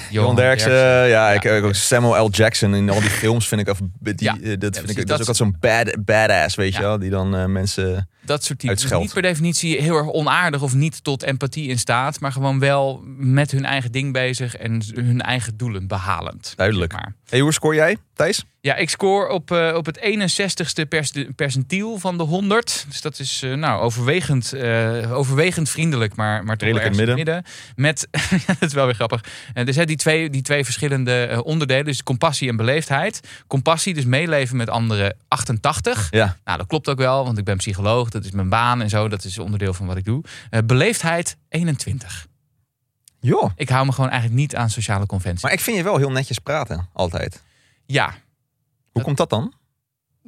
[0.10, 1.32] Johan Derksen, ja, Ja.
[1.32, 2.30] ik ik ook Samuel L.
[2.32, 4.38] Jackson in al die films vind ik, of die, Ja.
[4.42, 7.10] eh, dat vind ik, dat is ook altijd zo'n bad, badass, weet je wel, die
[7.10, 8.10] dan eh, mensen.
[8.26, 8.76] Dat soort typen.
[8.78, 12.20] Dus niet per definitie heel erg onaardig of niet tot empathie in staat.
[12.20, 16.54] Maar gewoon wel met hun eigen ding bezig en hun eigen doelen behalend.
[16.56, 16.92] Duidelijk.
[16.92, 17.14] zeg maar.
[17.30, 18.44] Hey, hoe scoor jij, Thijs?
[18.68, 22.86] Ja, ik scoor op, eh, op het 61ste pers percentiel van de 100.
[22.88, 27.50] Dus dat is eh, nou, overwegend, eh, overwegend vriendelijk, maar, maar toch Redelijk in ergens
[27.76, 28.08] Met,
[28.60, 29.24] dat is wel weer grappig.
[29.54, 33.20] Dus hè, die, twee, die twee verschillende onderdelen, dus compassie en beleefdheid.
[33.48, 36.08] Compassie, dus meeleven met anderen, 88.
[36.12, 36.38] Ja.
[36.44, 38.10] Nou, dat klopt ook wel, want ik ben psycholoog.
[38.10, 39.08] Dat is mijn baan en zo.
[39.08, 40.24] Dat is onderdeel van wat ik doe.
[40.66, 42.28] Beleefdheid, 21.
[43.20, 43.52] Joh.
[43.56, 45.44] Ik hou me gewoon eigenlijk niet aan sociale conventies.
[45.44, 47.44] Maar ik vind je wel heel netjes praten, altijd.
[47.86, 48.14] ja,
[48.98, 49.54] Hoe komt dat dan?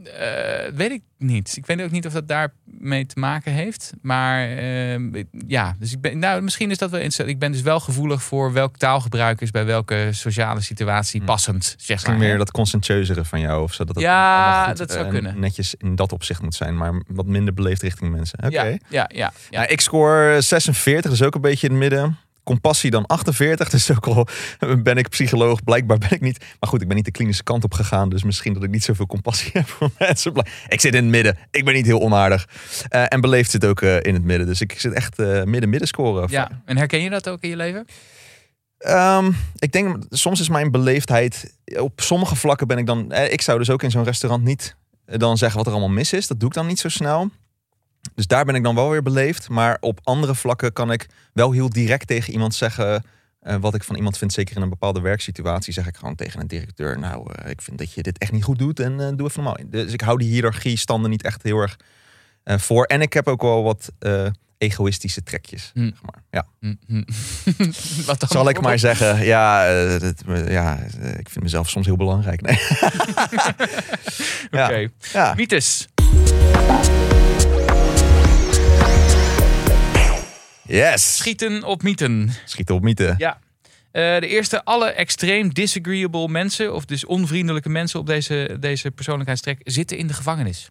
[0.04, 1.58] Eh, weet ik niet.
[1.58, 3.92] Ik weet ook niet of dat daarmee te maken heeft.
[4.02, 7.30] Maar ehm, ja, dus ik ben, nou, misschien is dat wel interessant.
[7.30, 11.26] Ik ben dus wel gevoelig voor welk taalgebruik is bij welke sociale situatie Hm.
[11.26, 11.64] passend.
[11.78, 13.64] Zeg Misschien maar, meer dat conscientieuzere van jou.
[13.64, 15.40] Of zo, dat het Ja, goed, dat zou eh, kunnen.
[15.40, 18.40] netjes in dat opzicht moet zijn, maar wat minder beleefd richting mensen.
[18.46, 18.50] Oké.
[18.50, 19.34] Ja, ja, ja, ja.
[19.50, 22.18] Ja, ik score 46, dus ook een beetje in het midden.
[22.44, 24.28] Compassie dan 48, dus ook al
[24.84, 26.40] ben ik psycholoog, blijkbaar ben ik niet.
[26.60, 28.84] Maar goed, ik ben niet de klinische kant op gegaan, dus misschien dat ik niet
[28.84, 30.34] zoveel compassie heb voor mensen.
[30.68, 32.48] Ik zit in het midden, ik ben niet heel onaardig.
[32.90, 35.88] Eh, en beleefd zit ook eh, in het midden, dus ik zit echt eh, midden-midden
[35.88, 36.28] scoren.
[36.32, 36.62] ja.
[36.66, 37.86] En herken je dat ook in je leven?
[38.80, 43.42] Ehm, ik denk, soms is mijn beleefdheid, op sommige vlakken ben ik dan, eh, ik
[43.42, 44.76] zou dus ook in zo'n restaurant niet
[45.06, 46.28] eh, dan zeggen wat er allemaal mis is.
[46.28, 47.30] Dat doe ik dan niet zo snel.
[48.20, 49.50] Dus daar ben ik dan wel weer beleefd.
[49.50, 53.04] Maar op andere vlakken kan ik wel heel direct tegen iemand zeggen
[53.40, 54.34] eh, wat ik van iemand vind.
[54.34, 57.00] Zeker in een bepaalde werksituatie zeg ik gewoon tegen een directeur.
[57.00, 59.44] Nou, eh, ik vind dat je dit echt niet goed doet en eh, doe even
[59.44, 59.58] normaal.
[59.66, 61.78] Dus ik hou die hiërarchie standen niet echt heel erg
[62.44, 62.84] voor.
[62.86, 63.92] En ik heb ook wel wat
[64.58, 65.72] egoïstische trekjes.
[65.74, 65.84] Hm.
[65.84, 66.24] Zeg maar.
[66.30, 66.46] Ja.
[66.60, 67.04] Hm, hm.
[68.06, 69.68] Wat dan Zal ik maar zeggen, ja,
[70.00, 70.78] dat- ja,
[71.18, 72.42] ik vind mezelf soms heel belangrijk.
[72.42, 72.60] Nee.
[74.64, 74.90] Oké.
[75.14, 75.34] Ja.
[75.36, 75.88] Mythes.
[80.70, 81.18] Yes.
[81.18, 82.30] Schieten op mythen.
[82.46, 83.16] Schieten op mythe.
[83.18, 83.40] Ja.
[83.92, 89.62] Eh, de eerste, alle extreem disagreeable mensen, of dus onvriendelijke mensen op deze, deze persoonlijkheidstrek,
[89.64, 90.70] zitten in de gevangenis.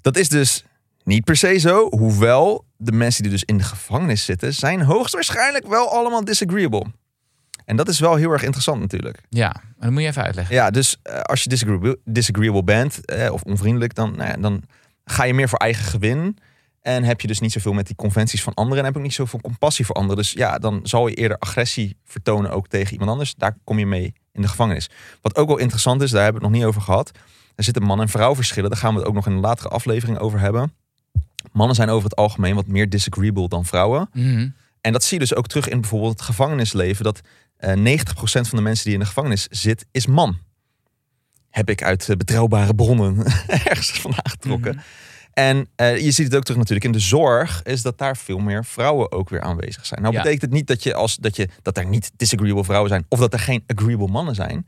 [0.00, 0.64] Dat is dus
[1.04, 1.88] niet per se zo.
[1.88, 6.84] Hoewel de mensen die dus in de gevangenis zitten, zijn hoogstwaarschijnlijk wel allemaal disagreeable.
[7.64, 9.18] En dat is wel heel erg interessant natuurlijk.
[9.28, 10.54] Ja, dat moet je even uitleggen.
[10.54, 14.62] Ja, dus eh, als je disagreeable, disagreeable bent eh, of onvriendelijk, dan, nou ja, dan
[15.04, 16.38] ga je meer voor eigen gewin.
[16.82, 18.78] En heb je dus niet zoveel met die conventies van anderen.
[18.78, 20.16] En heb ook niet zoveel compassie voor anderen.
[20.16, 23.34] Dus ja, dan zal je eerder agressie vertonen ook tegen iemand anders.
[23.34, 24.90] Daar kom je mee in de gevangenis.
[25.20, 27.10] Wat ook wel interessant is, daar hebben we het nog niet over gehad.
[27.54, 28.70] Er zitten man- en vrouwverschillen.
[28.70, 30.72] Daar gaan we het ook nog in een latere aflevering over hebben.
[31.52, 34.08] Mannen zijn over het algemeen wat meer disagreeable dan vrouwen.
[34.12, 34.48] Mhm.
[34.80, 37.04] En dat zie je dus ook terug in bijvoorbeeld het gevangenisleven.
[37.04, 37.20] Dat
[37.56, 40.38] eh 90% van de mensen die in de gevangenis zit, is man.
[41.50, 43.24] Heb ik uit eh, betrouwbare bronnen
[43.70, 44.74] ergens vandaan getrokken.
[44.74, 44.84] Mhm.
[45.32, 48.38] En eh, je ziet het ook terug natuurlijk in de zorg, is dat daar veel
[48.38, 50.02] meer vrouwen ook weer aanwezig zijn.
[50.02, 50.18] Nou Ja.
[50.22, 53.18] betekent het niet dat, je als, dat, je, dat er niet disagreeable vrouwen zijn of
[53.18, 54.66] dat er geen agreeable mannen zijn.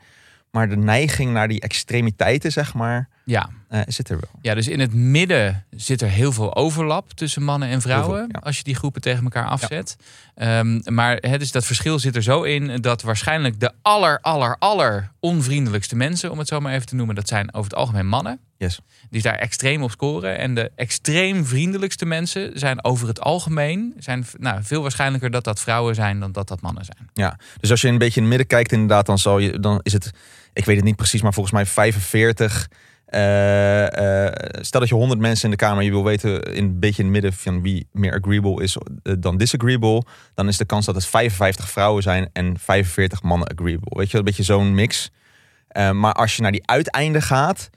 [0.50, 3.48] Maar de neiging naar die extremiteiten, zeg maar, Ja.
[3.68, 4.40] eh, zit er wel.
[4.40, 8.08] ja, dus in het midden zit er heel veel overlap tussen mannen en vrouwen.
[8.16, 8.46] Heel veel, ja.
[8.46, 9.96] Als je die groepen tegen elkaar afzet.
[10.34, 14.56] Ehm, maar hè, dus dat verschil zit er zo in dat waarschijnlijk de aller, aller,
[14.58, 18.06] aller onvriendelijkste mensen, om het zo maar even te noemen, dat zijn over het algemeen
[18.08, 18.38] mannen.
[18.58, 18.80] Yes.
[19.10, 20.38] Die daar extreem op scoren.
[20.38, 25.60] En de extreem vriendelijkste mensen zijn over het algemeen zijn, nou, veel waarschijnlijker dat dat
[25.60, 27.10] vrouwen zijn dan dat dat mannen zijn.
[27.12, 29.80] Ja, dus als je een beetje in het midden kijkt, inderdaad, dan, zal je, dan
[29.82, 30.10] is het,
[30.52, 32.68] ik weet het niet precies, maar volgens mij 45.
[33.06, 36.78] eh, eh, stel dat je 100 mensen in de kamer, je wil weten in een
[36.78, 40.64] beetje in het midden van wie meer agreeable is eh, dan disagreeable, dan is de
[40.64, 43.98] kans dat het 55 vrouwen zijn en 45 mannen agreeable.
[43.98, 45.10] Weet je, een beetje zo'n mix.
[45.92, 47.70] Maar als je naar die uiteinden gaat,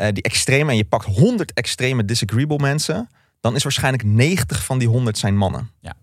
[0.00, 3.10] eh, die extreme, en je pakt 100 extreme disagreeable mensen,
[3.40, 5.70] dan is waarschijnlijk 90 van die 100 zijn mannen.
[5.80, 5.94] Ja.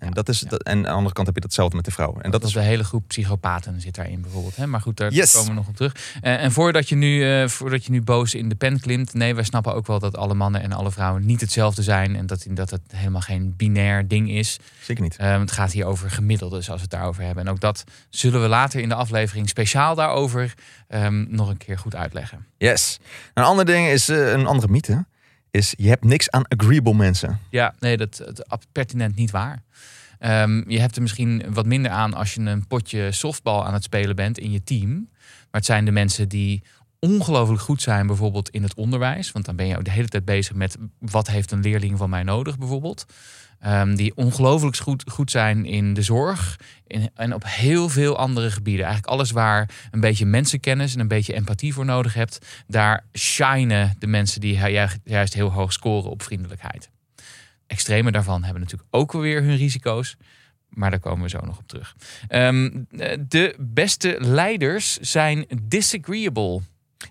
[0.00, 2.22] En, dat is, dat, en aan de andere kant heb je datzelfde met de vrouwen.
[2.22, 4.56] En dat is de hele groep psychopaten zit daarin bijvoorbeeld.
[4.56, 4.66] Hè?
[4.66, 5.32] Maar goed, daar Yes.
[5.32, 5.94] komen we nog op terug.
[6.20, 9.14] Eh, en voordat je, nu, eh, voordat je nu boos in de pen klimt.
[9.14, 12.16] Nee, wij snappen ook wel dat alle mannen en alle vrouwen niet hetzelfde zijn.
[12.16, 14.58] En dat, dat het helemaal geen binair ding is.
[14.82, 15.16] zeker niet.
[15.16, 17.44] Eh, het gaat hier over gemiddeldes als we het daarover hebben.
[17.46, 20.54] En ook dat zullen we later in de aflevering speciaal daarover
[20.88, 22.46] ehm, nog een keer goed uitleggen.
[22.58, 22.98] Yes.
[23.34, 25.04] Een ander ding is, een andere mythe,
[25.50, 27.40] is je hebt niks aan agreeable mensen.
[27.50, 29.62] Ja, nee, dat is pertinent niet waar.
[30.18, 33.82] Ehm, je hebt er misschien wat minder aan als je een potje softbal aan het
[33.82, 35.08] spelen bent in je team.
[35.20, 36.62] Maar het zijn de mensen die
[36.98, 39.32] ongelooflijk goed zijn, bijvoorbeeld in het onderwijs.
[39.32, 42.10] Want dan ben je ook de hele tijd bezig met wat heeft een leerling van
[42.10, 43.06] mij nodig, bijvoorbeeld.
[43.60, 46.58] Ehm, die ongelooflijk goed, goed zijn in de zorg
[47.14, 48.84] en op heel veel andere gebieden.
[48.84, 52.46] Eigenlijk alles waar een beetje mensenkennis en een beetje empathie voor nodig hebt.
[52.66, 56.90] Daar shinen de mensen die ju- juist heel hoog scoren op vriendelijkheid.
[57.66, 60.16] Extreme daarvan hebben natuurlijk ook weer hun risico's.
[60.68, 61.96] Maar daar komen we zo nog op terug.
[62.28, 66.60] Ehm, eh, de beste leiders zijn disagreeable.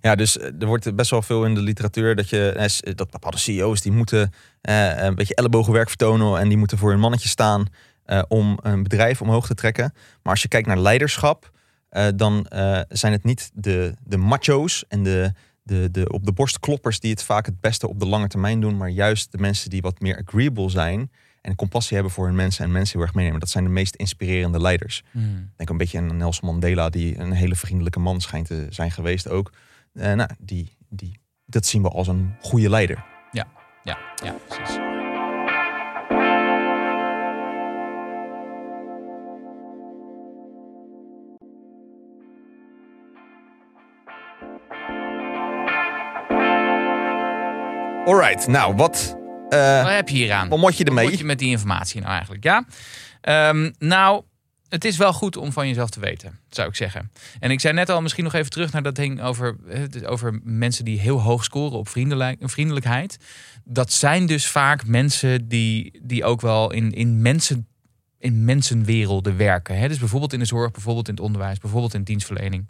[0.02, 2.82] Ja, dus eh, er wordt best wel veel in de literatuur dat, je, eh, s-
[2.95, 6.99] dat bepaalde CEO's die moeten eh, een beetje ellebogenwerk vertonen en die moeten voor hun
[6.99, 7.65] mannetje staan
[8.06, 9.93] eh, om een bedrijf omhoog te trekken.
[10.23, 11.52] Maar als je kijkt naar leiderschap,
[11.89, 15.32] eh, dan eh, zijn het niet de, de macho's en de,
[15.63, 18.62] de, de op de borst kloppers die het vaak het beste op de lange termijn
[18.62, 22.36] doen, maar juist de mensen die wat meer agreeable zijn en compassie hebben voor hun
[22.36, 23.39] mensen en mensen heel erg meenemen.
[23.39, 25.04] Dat zijn de meest inspirerende leiders.
[25.56, 29.30] Denk een beetje aan Nelson Mandela, die een hele vriendelijke man schijnt te zijn geweest
[29.30, 29.52] ook.
[29.99, 33.05] Eh, nou, die, die, dat zien we als een goede leider.
[33.83, 34.77] Ja, ja, precies.
[48.05, 49.17] Alright, nou, wat,
[49.49, 50.49] eh, Wat heb je hier aan?
[50.49, 51.09] wat moet je Wat ermee?
[51.09, 52.43] moet je met die informatie nou eigenlijk?
[52.43, 52.63] Ja,
[53.21, 54.23] Ehm, nou,
[54.69, 57.12] het is wel goed om van jezelf te weten, zou ik zeggen.
[57.39, 60.39] En ik zei net al, misschien nog even terug naar dat ding over, eh, over
[60.43, 63.17] mensen die heel hoog scoren op vriendelijk, vriendelijkheid.
[63.63, 67.67] Dat zijn dus vaak mensen die, die ook wel in, in mensen
[68.19, 69.77] in mensenwerelden werken.
[69.77, 69.88] Hè?
[69.88, 72.69] Dus bijvoorbeeld in de zorg, bijvoorbeeld in het onderwijs, bijvoorbeeld in dienstverlening.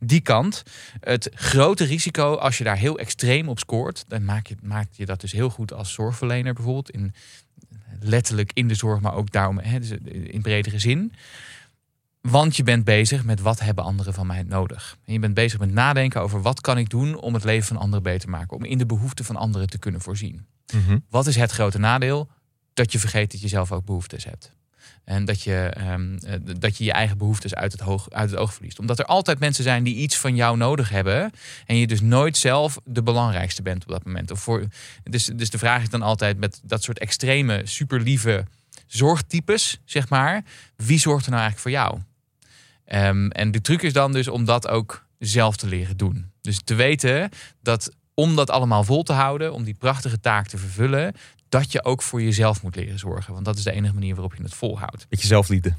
[0.00, 0.62] Die kant.
[1.00, 5.06] Het grote risico, als je daar heel extreem op scoort, dan maak je, maak je
[5.06, 7.14] dat dus heel goed als zorgverlener, bijvoorbeeld in
[8.00, 11.12] letterlijk in de zorg, maar ook daarom hè, dus in bredere zin.
[12.20, 14.96] Want je bent bezig met wat hebben anderen van mij nodig.
[15.04, 17.76] En je bent bezig met nadenken over wat kan ik doen om het leven van
[17.76, 20.46] anderen beter te maken, om in de behoeften van anderen te kunnen voorzien.
[20.74, 20.98] Mhm.
[21.10, 22.28] Wat is het grote nadeel?
[22.74, 24.56] Dat je vergeet dat je zelf ook behoeftes hebt.
[25.08, 28.54] En dat je, ehm, eh, dat je je eigen behoeftes uit het, uit het oog
[28.54, 28.78] verliest.
[28.78, 31.30] Omdat er altijd mensen zijn die iets van jou nodig hebben.
[31.66, 34.30] En je dus nooit zelf de belangrijkste bent op dat moment.
[34.30, 34.66] Of voor,
[35.02, 38.44] dus, dus de vraag is dan altijd met dat soort extreme, super lieve
[38.86, 40.44] zorgtypes, zeg maar.
[40.76, 42.00] Wie zorgt er nou eigenlijk voor jou?
[42.84, 46.30] Ehm, en de truc is dan dus om dat ook zelf te leren doen.
[46.40, 47.30] Dus te weten
[47.62, 51.14] dat om dat allemaal vol te houden, om die prachtige taak te vervullen,
[51.48, 53.32] dat je ook voor jezelf moet leren zorgen.
[53.32, 55.06] Want dat is de enige manier waarop je het volhoudt.
[55.08, 55.74] Beetje zelfliefde.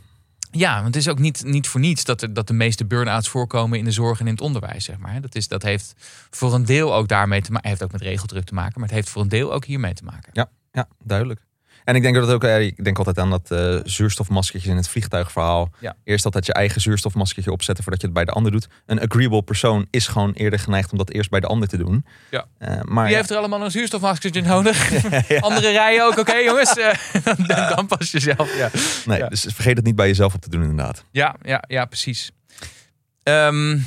[0.51, 3.29] Ja, want het is ook niet, niet voor niets dat, er, dat de meeste burn-outs
[3.29, 4.85] voorkomen in de zorg en in het onderwijs.
[4.85, 5.21] Zeg maar.
[5.21, 5.95] dat, is, dat heeft
[6.29, 7.69] voor een deel ook daarmee te maken.
[7.69, 10.03] heeft ook met regeldruk te maken, maar het heeft voor een deel ook hiermee te
[10.03, 10.29] maken.
[10.33, 11.41] Ja, ja, duidelijk.
[11.83, 14.75] En ik denk dat het ook, eh, ik denk altijd aan dat eh zuurstofmaskertje in
[14.75, 15.71] het vliegtuigverhaal.
[15.79, 15.95] Ja.
[16.03, 18.67] Eerst altijd je eigen zuurstofmaskertje opzetten voordat je het bij de ander doet.
[18.85, 22.05] Een agreeable persoon is gewoon eerder geneigd om dat eerst bij de ander te doen.
[22.31, 22.45] Ja.
[22.57, 24.91] Eh, maar ja, heeft er allemaal een zuurstofmaskertje nodig?
[25.39, 26.17] Andere rijen ook.
[26.17, 26.73] Oké jongens,
[27.25, 28.57] dan, dan pas jezelf.
[28.57, 28.69] Ja.
[29.05, 31.03] nee, dus vergeet het niet bij jezelf op te doen inderdaad.
[31.11, 32.31] Ja, ja, ja, precies.
[33.23, 33.77] Ehm,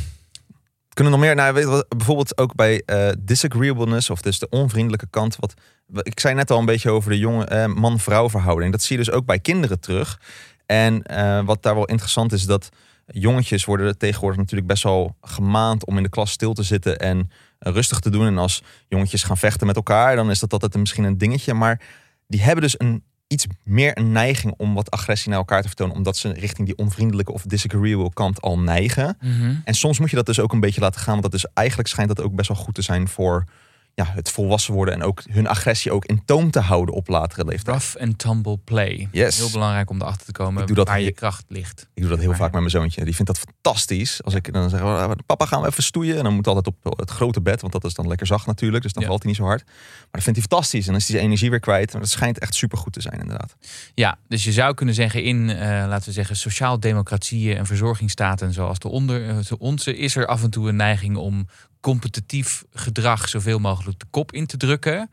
[0.93, 5.37] Kunnen nog meer, nou, bijvoorbeeld ook bij eh, disagreeableness, of dus de onvriendelijke kant.
[5.37, 5.55] Wat,
[6.03, 8.73] ik zei net al een beetje over de jonge eh, man-vrouw verhouding.
[8.73, 10.21] Dat zie je dus ook bij kinderen terug.
[10.67, 12.69] En eh, wat daar wel interessant is, dat
[13.07, 17.31] jongetjes worden tegenwoordig natuurlijk best wel gemaand om in de klas stil te zitten en
[17.59, 18.27] rustig te doen.
[18.27, 21.55] En als jongetjes gaan vechten met elkaar, dan is dat altijd misschien een dingetje.
[21.55, 21.81] Maar
[22.27, 25.97] die hebben dus een iets meer een neiging om wat agressie naar elkaar te vertonen,
[25.97, 29.17] omdat ze richting die onvriendelijke of disagreeable kant al neigen.
[29.21, 29.55] mhm.
[29.65, 31.21] En soms moet je dat dus ook een beetje laten gaan.
[31.21, 33.45] Want dat is eigenlijk schijnt dat ook best wel goed te zijn voor
[33.95, 37.45] ja, het volwassen worden en ook hun agressie ook in toom te houden op latere
[37.45, 37.77] leeftijd.
[37.83, 39.09] Rough and tumble play.
[39.13, 39.37] Yes.
[39.39, 41.89] Heel belangrijk om erachter te komen Ik doe dat waar je kracht ligt.
[41.95, 43.05] Ik doe dat heel Maar- vaak met mijn zoontje.
[43.05, 44.23] Die vindt dat fantastisch.
[44.23, 46.17] Als ik dan zeg, "Oh, papa gaan we even stoeien.
[46.19, 48.83] En dan moet altijd op het grote bed, want dat is dan lekker zacht natuurlijk.
[48.83, 49.09] Dus dan Ja.
[49.09, 49.65] valt hij niet zo hard.
[49.65, 50.81] Maar dat vindt hij fantastisch.
[50.87, 51.93] En dan is hij zijn energie weer kwijt.
[51.93, 53.57] Maar dat schijnt echt super goed te zijn inderdaad.
[53.95, 58.79] Ja, dus je zou kunnen zeggen in, eh, laten we zeggen, sociaal-democratieën en verzorgingsstaten zoals
[58.79, 61.47] de, onder, eh, onze, is er af en toe een neiging om
[61.83, 65.11] competitief gedrag zoveel mogelijk de kop in te drukken.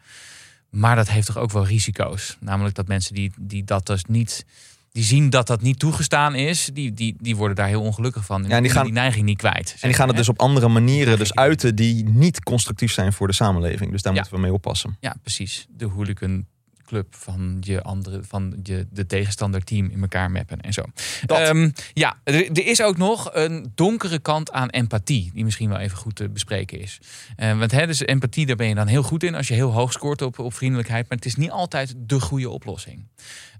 [0.69, 2.37] Maar dat heeft toch ook wel risico's.
[2.39, 4.45] Namelijk dat mensen die, die dat dus niet.
[4.91, 8.43] Die zien dat dat niet toegestaan is, die, die, die worden daar heel ongelukkig van.
[8.43, 9.75] En Ja, en die gaan- die neiging niet kwijt.
[9.81, 13.27] En die gaan het dus op andere manieren dus uiten die niet constructief zijn voor
[13.27, 13.91] de samenleving.
[13.91, 14.19] Dus daar Ja.
[14.19, 14.97] moeten we mee oppassen.
[14.99, 15.65] Ja, precies.
[15.69, 16.45] De hooligan
[16.89, 20.83] club van je andere van je de tegenstander team in elkaar mappen en zo.
[21.25, 25.77] Ehm, ja, er, er is ook nog een donkere kant aan empathie die misschien wel
[25.77, 26.99] even goed te bespreken is.
[27.35, 29.71] Eh, want hè, dus empathie daar ben je dan heel goed in als je heel
[29.71, 33.07] hoog scoort op, op vriendelijkheid, maar het is niet altijd de goede oplossing.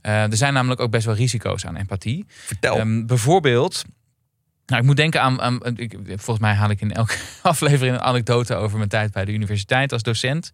[0.02, 2.26] Eh, er zijn namelijk ook best wel risico's aan empathie.
[2.28, 2.78] Vertel.
[2.78, 3.84] Ehm, bijvoorbeeld,
[4.70, 8.02] nou, ik moet denken aan, aan ik, volgens mij haal ik in elke aflevering een
[8.02, 10.52] anekdote over mijn tijd bij de universiteit als docent.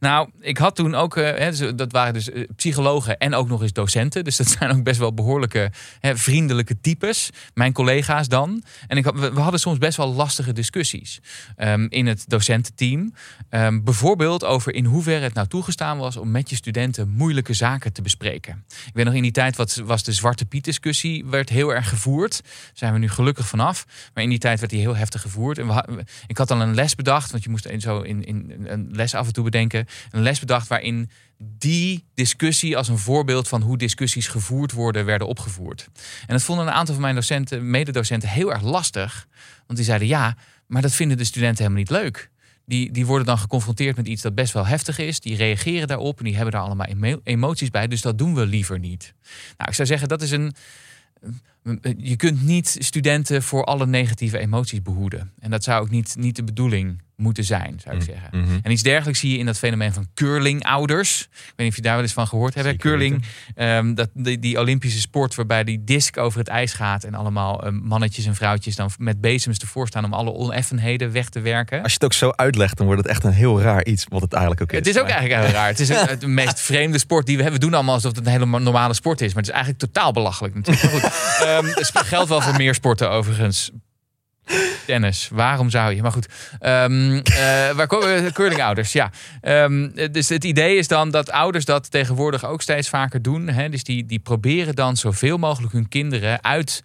[0.00, 3.48] Nou, ik had toen ook, eh, hè, dus, dat waren dus eh, psychologen en ook
[3.48, 4.24] nog eens docenten.
[4.24, 7.30] Dus dat zijn ook best wel behoorlijke hè, vriendelijke types.
[7.54, 8.62] Mijn collega's dan.
[8.86, 11.20] En ik, we, hadden soms best wel lastige discussies
[11.56, 13.14] ehm, in het docententeam.
[13.48, 17.92] Ehm, bijvoorbeeld over in hoeverre het nou toegestaan was om met je studenten moeilijke zaken
[17.92, 18.64] te bespreken.
[18.86, 21.88] Ik weet nog in die tijd wat, was de Zwarte Piet discussie werd heel erg
[21.88, 22.40] gevoerd.
[22.72, 23.48] Zijn we nu gelukkig
[24.14, 25.58] Maar in die tijd werd die heel heftig gevoerd.
[25.58, 25.68] En
[26.26, 29.26] ik had dan een les bedacht, want je moest zo in, in een les af
[29.26, 29.86] en toe bedenken.
[30.10, 35.28] Een les bedacht waarin die discussie als een voorbeeld van hoe discussies gevoerd worden, werden
[35.28, 35.88] opgevoerd.
[36.26, 39.26] En dat vonden een aantal van mijn docenten, mededocenten heel erg lastig.
[39.66, 40.36] Want die zeiden ja,
[40.66, 42.30] maar dat vinden de studenten helemaal niet leuk.
[42.66, 45.20] Die, die worden dan geconfronteerd met iets dat best wel heftig is.
[45.20, 47.86] Die reageren daarop en die hebben daar allemaal emo- emoties bij.
[47.86, 49.14] Dus dat doen we liever niet.
[49.56, 50.54] Nou, ik zou zeggen, dat is een.
[51.96, 55.32] Je kunt niet studenten voor alle negatieve emoties behoeden.
[55.38, 58.28] En dat zou ook niet, niet de bedoeling moeten zijn, zou ik zeggen.
[58.32, 58.58] Mhm.
[58.62, 61.20] En iets dergelijks zie je in dat fenomeen van curlingouders.
[61.20, 62.76] Ik weet niet of je daar wel eens van gehoord hebt.
[62.78, 63.24] Curling,
[63.54, 67.04] ehm, dat, die, die Olympische sport waarbij die disc over het ijs gaat...
[67.04, 70.04] en allemaal ehm, mannetjes en vrouwtjes dan met bezems ervoor staan...
[70.04, 71.78] om alle oneffenheden weg te werken.
[71.82, 74.06] Als je het ook zo uitlegt, dan wordt het echt een heel raar iets.
[74.08, 74.78] Wat het eigenlijk ook is.
[74.78, 75.68] Het is ook eigenlijk heel raar.
[75.68, 77.60] Het is een- de meest vreemde sport die we hebben.
[77.60, 79.26] We doen allemaal alsof het een hele normale sport is.
[79.34, 80.92] Maar het is eigenlijk totaal belachelijk natuurlijk.
[81.02, 83.70] Maar goed, ehm, het geldt wel voor meer sporten overigens.
[84.86, 86.02] Tennis, waarom zou je?
[86.02, 88.32] Maar goed, Ehm eh waar komen we?
[88.32, 89.10] Curlingouders, ja.
[89.40, 93.48] Ehm, dus het idee is dan dat ouders dat tegenwoordig ook steeds vaker doen.
[93.48, 93.68] Hè?
[93.68, 96.82] Dus die, die proberen dan zoveel mogelijk hun kinderen uit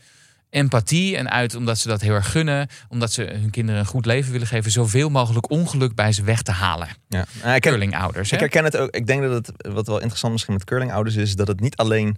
[0.49, 4.05] empathie en uit omdat ze dat heel erg gunnen, omdat ze hun kinderen een goed
[4.05, 6.87] leven willen geven, zoveel mogelijk ongeluk bij ze weg te halen.
[7.07, 7.25] Ja.
[7.55, 8.31] Ik, Curlingouders.
[8.31, 8.45] ik hè?
[8.45, 8.95] herken het ook.
[8.95, 12.17] Ik denk dat het, wat wel interessant misschien met curlingouders is, dat het niet alleen...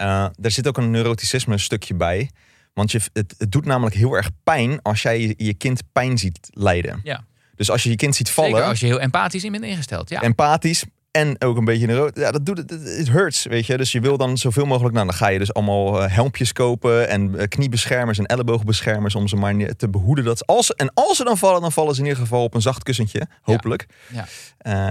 [0.00, 2.30] eh er zit ook een neuroticisme stukje bij.
[2.72, 6.18] Want je, het, het doet namelijk heel erg pijn als jij je, je kind pijn
[6.18, 7.00] ziet lijden.
[7.02, 7.24] Ja.
[7.56, 10.08] Dus als je je kind ziet vallen, Zeker als je heel empathisch in bent ingesteld.
[10.08, 10.22] Ja.
[10.22, 12.10] empathisch en ook een beetje neuro...
[12.14, 12.70] Ja, dat doet het.
[12.70, 13.76] Het hurts, weet je.
[13.76, 14.94] Dus je wil dan zoveel mogelijk...
[14.94, 19.28] Nou, dan ga je dus allemaal eh, helmpjes kopen en eh, kniebeschermers en elleboogbeschermers om
[19.28, 20.24] ze maar te behoeden.
[20.24, 22.62] Dat als, en als ze dan vallen, dan vallen ze in ieder geval op een
[22.62, 23.26] zacht kussentje.
[23.42, 23.86] Hopelijk.
[24.08, 24.26] Ja.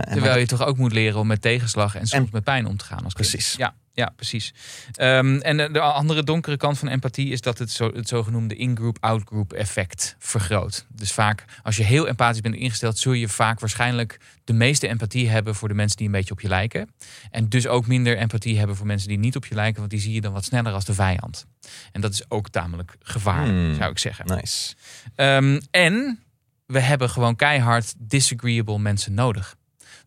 [0.02, 2.86] Terwijl je toch ook moet leren om met tegenslag en soms met pijn om te
[2.86, 3.30] gaan als kind.
[3.30, 3.56] Precies.
[3.58, 4.54] Ja, ja precies.
[4.91, 8.56] Ehm, en de, de andere donkere kant van empathie is dat het, zo, het zogenoemde
[8.56, 10.86] in-group, out-group effect vergroot.
[10.89, 15.30] Dus vaak, als je heel empathisch bent ingesteld, zul je vaak waarschijnlijk de meeste empathie
[15.30, 16.89] hebben voor de mensen die een beetje op je lijken.
[17.32, 19.99] En dus ook minder empathie hebben voor mensen die niet op je lijken, want die
[19.99, 21.45] zie je dan wat sneller als de vijand.
[21.91, 23.75] En dat is ook tamelijk gevaarlijk, Hmm.
[23.75, 24.25] zou ik zeggen.
[24.25, 24.75] Nice.
[25.15, 26.23] Ehm, en
[26.65, 29.56] we hebben gewoon keihard disagreeable mensen nodig.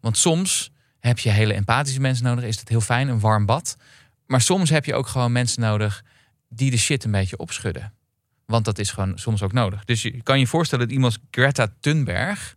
[0.01, 0.71] Want soms
[1.03, 2.45] heb je hele empathische mensen nodig.
[2.45, 3.77] Is dat heel fijn, een warm bad.
[4.27, 6.05] Maar soms heb je ook gewoon mensen nodig
[6.49, 7.93] die de shit een beetje opschudden.
[8.47, 9.85] Want dat is gewoon soms ook nodig.
[9.85, 12.57] Dus je kan je voorstellen dat iemand als Greta Thunberg...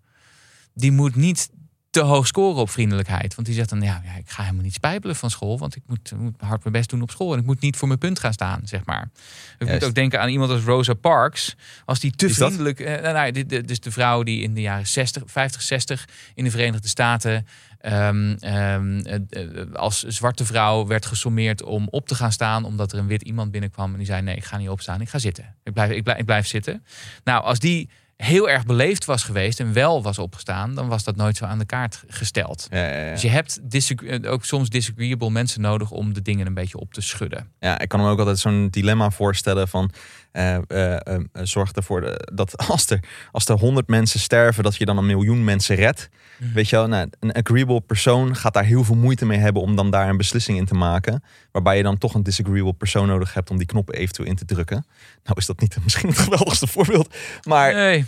[0.73, 1.49] die moet niet
[1.89, 3.36] te hoog scoren op vriendelijkheid.
[3.36, 5.58] Want die zegt dan, ja, ja ik ga helemaal niet spijbelen van school...
[5.58, 7.34] want ik moet, moet hard mijn best doen op school...
[7.34, 9.10] en ik moet niet voor mijn punt gaan staan, zeg maar.
[9.58, 11.55] Ik moet ook denken aan iemand als Rosa Parks.
[11.86, 12.79] Als die te is vriendelijk...
[12.79, 16.08] eh, nou, nou, dit- dit- dus de vrouw die in de jaren 60, 50, 60...
[16.34, 17.47] in de Verenigde Staten...
[17.85, 22.63] ehm, ehm, eh, als zwarte vrouw werd gesommeerd om op te gaan staan...
[22.63, 24.21] omdat er een wit iemand binnenkwam en die zei...
[24.21, 25.55] nee, ik ga niet opstaan, ik ga zitten.
[25.63, 26.85] Ik blijf, ik blijf, ik blijf zitten.
[27.23, 30.75] Nou, als die heel erg beleefd was geweest en wel was opgestaan...
[30.75, 32.67] dan was dat nooit zo aan de kaart gesteld.
[32.71, 33.11] Ja, ja, ja.
[33.11, 35.91] Dus je hebt eh, ook soms disagreeable mensen nodig...
[35.91, 37.51] om de dingen een beetje op te schudden.
[37.59, 39.91] Ja, ik kan me ook altijd zo'n dilemma voorstellen van...
[40.35, 42.99] eh, eh, eh, zorg ervoor dat als er,
[43.31, 46.09] als er 100 mensen sterven, dat je dan een miljoen mensen redt.
[46.37, 46.53] Mhm.
[46.53, 49.75] Weet je wel, nou, een agreeable persoon gaat daar heel veel moeite mee hebben om
[49.75, 51.23] dan daar een beslissing in te maken.
[51.51, 54.45] Waarbij je dan toch een disagreeable persoon nodig hebt om die knoppen eventueel in te
[54.45, 54.85] drukken.
[55.23, 57.15] Nou is dat niet misschien het geweldigste voorbeeld.
[57.43, 58.05] Maar, Nee.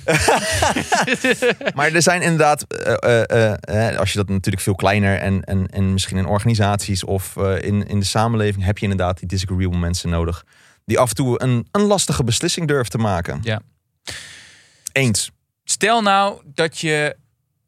[1.76, 2.66] maar er zijn inderdaad,
[3.98, 8.00] als je dat natuurlijk veel kleiner en, en, en misschien in organisaties of in, in
[8.00, 10.46] de samenleving heb je inderdaad die disagreeable mensen nodig.
[10.88, 13.40] Die af en toe een, een lastige beslissing durven te maken.
[13.44, 13.62] Ja.
[14.92, 15.32] Eens.
[15.64, 17.16] Stel nou dat je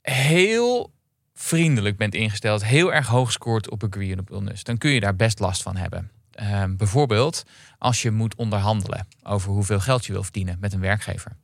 [0.01, 0.93] heel
[1.33, 5.61] vriendelijk bent ingesteld, heel erg hoog scoort op agreeableness, dan kun je daar best last
[5.61, 6.11] van hebben.
[6.31, 7.43] Ehm, bijvoorbeeld
[7.77, 11.37] als je moet onderhandelen over hoeveel geld je wil verdienen met een werkgever.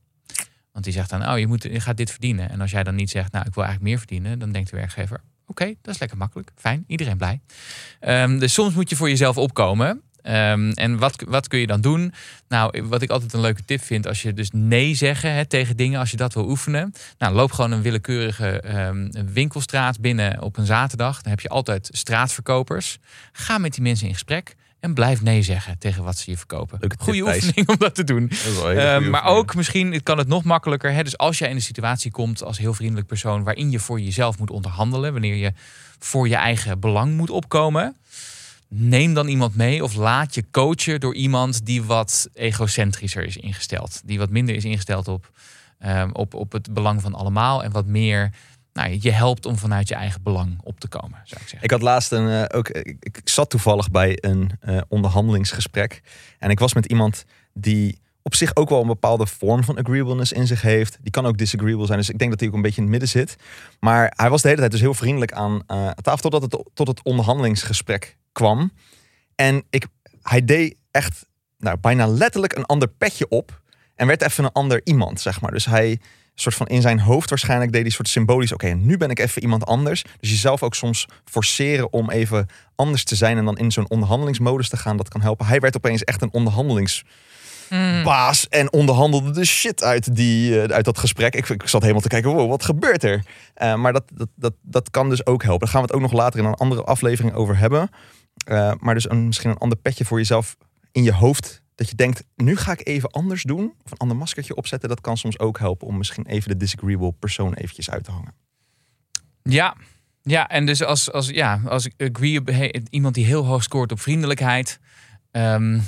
[0.72, 2.50] Want die zegt dan, oh, je, moet, je gaat dit verdienen.
[2.50, 4.76] En als jij dan niet zegt, nou, ik wil eigenlijk meer verdienen, dan denkt de
[4.76, 7.42] werkgever, oké, dat is lekker makkelijk, fijn, iedereen blij.
[8.00, 10.02] Ehm, dus soms moet je voor jezelf opkomen.
[10.26, 12.14] Ehm, en wat, wat kun je dan doen?
[12.48, 15.78] Nou, wat ik altijd een leuke tip vind, als je dus nee zeggen hè, tegen
[15.78, 16.94] dingen, als je dat wil oefenen.
[17.18, 21.22] Nou, loop gewoon een willekeurige ehm, winkelstraat binnen op een zaterdag.
[21.22, 22.98] Dan heb je altijd straatverkopers.
[23.32, 26.80] Ga met die mensen in gesprek en blijf nee zeggen tegen wat ze je verkopen.
[26.98, 28.28] Goede oefening om dat te doen.
[28.28, 29.24] Dat Eh, goede maar oefening.
[29.26, 30.92] ook misschien kan het nog makkelijker.
[30.94, 31.04] Hè?
[31.04, 34.40] Dus als jij in een situatie komt als heel vriendelijk persoon waarin je voor jezelf
[34.40, 35.54] moet onderhandelen, wanneer je
[36.00, 37.96] voor je eigen belang moet opkomen,
[38.78, 44.02] neem dan iemand mee of laat je coachen door iemand die wat egocentrischer is ingesteld,
[44.06, 45.32] die wat minder is ingesteld op,
[45.80, 48.32] ehm, op, op het belang van allemaal en wat meer
[48.74, 51.64] nou, je helpt om vanuit je eigen belang op te komen, zou ik zeggen.
[51.64, 56.02] Ik had laatst een, eh, ook, ik, zat toevallig bij een eh, onderhandelingsgesprek.
[56.40, 60.32] En ik was met iemand die op zich ook wel een bepaalde vorm van agreeableness
[60.32, 60.98] in zich heeft.
[61.02, 61.98] Die kan ook disagreeable zijn.
[61.98, 63.36] Dus ik denk dat hij ook een beetje in het midden zit.
[63.80, 66.88] Maar hij was de hele tijd dus heel vriendelijk aan eh, tafel totdat het tot
[66.88, 68.71] het onderhandelingsgesprek kwam.
[69.36, 69.88] En ik,
[70.21, 71.26] hij deed echt
[71.58, 73.62] nou, bijna letterlijk een ander petje op.
[73.95, 75.52] En werd even een ander iemand, zeg maar.
[75.52, 76.00] Dus hij
[76.36, 78.54] soort van in zijn hoofd waarschijnlijk deed hij soort symbolisch.
[78.54, 80.04] Oké, nu ben ik even iemand anders.
[80.19, 84.69] Dus jezelf ook soms forceren om even anders te zijn en dan in zo'n onderhandelingsmodus
[84.69, 84.98] te gaan.
[84.98, 85.45] Dat kan helpen.
[85.45, 90.98] Hij werd opeens echt een onderhandelingsbaas en onderhandelde de shit uit, die, eh, uit dat
[90.98, 91.36] gesprek.
[91.36, 93.24] Ik, ik zat helemaal te kijken, wow, wat gebeurt er?
[93.54, 95.60] Eh, maar dat, dat, dat, dat kan dus ook helpen.
[95.60, 97.89] Daar gaan we het ook nog later in een andere aflevering over hebben.
[98.46, 100.58] Eh, maar dus een, misschien een ander petje voor jezelf
[100.92, 101.62] in je hoofd.
[101.76, 103.74] Dat je denkt, nu ga ik even anders doen.
[103.84, 104.90] Of een ander maskertje opzetten.
[104.90, 108.34] Dat kan soms ook helpen om misschien even de disagreeable persoon eventjes uit te hangen.
[109.44, 109.76] Ja,
[110.22, 114.00] ja en dus als, als, ja, als ik agree, iemand die heel hoog scoort op
[114.00, 114.80] vriendelijkheid.
[115.32, 115.80] ehm,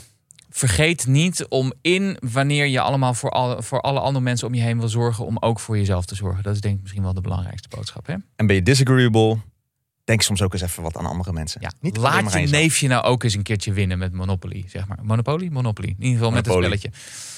[0.49, 4.61] vergeet niet om in wanneer je allemaal voor alle, voor alle andere mensen om je
[4.61, 6.43] heen wil zorgen, om ook voor jezelf te zorgen.
[6.43, 8.07] Dat is denk ik misschien wel de belangrijkste boodschap.
[8.07, 8.15] Hè?
[8.35, 9.37] En ben je disagreeable,
[10.07, 11.61] denk soms ook eens even wat aan andere mensen.
[11.61, 14.87] Ja, Niet alleen laat je neefje nou ook eens een keertje winnen met Monopoly, zeg
[14.87, 14.97] maar.
[15.01, 15.47] Monopoly?
[15.51, 15.87] Monopoly.
[15.87, 16.89] In ieder geval met een spelletje.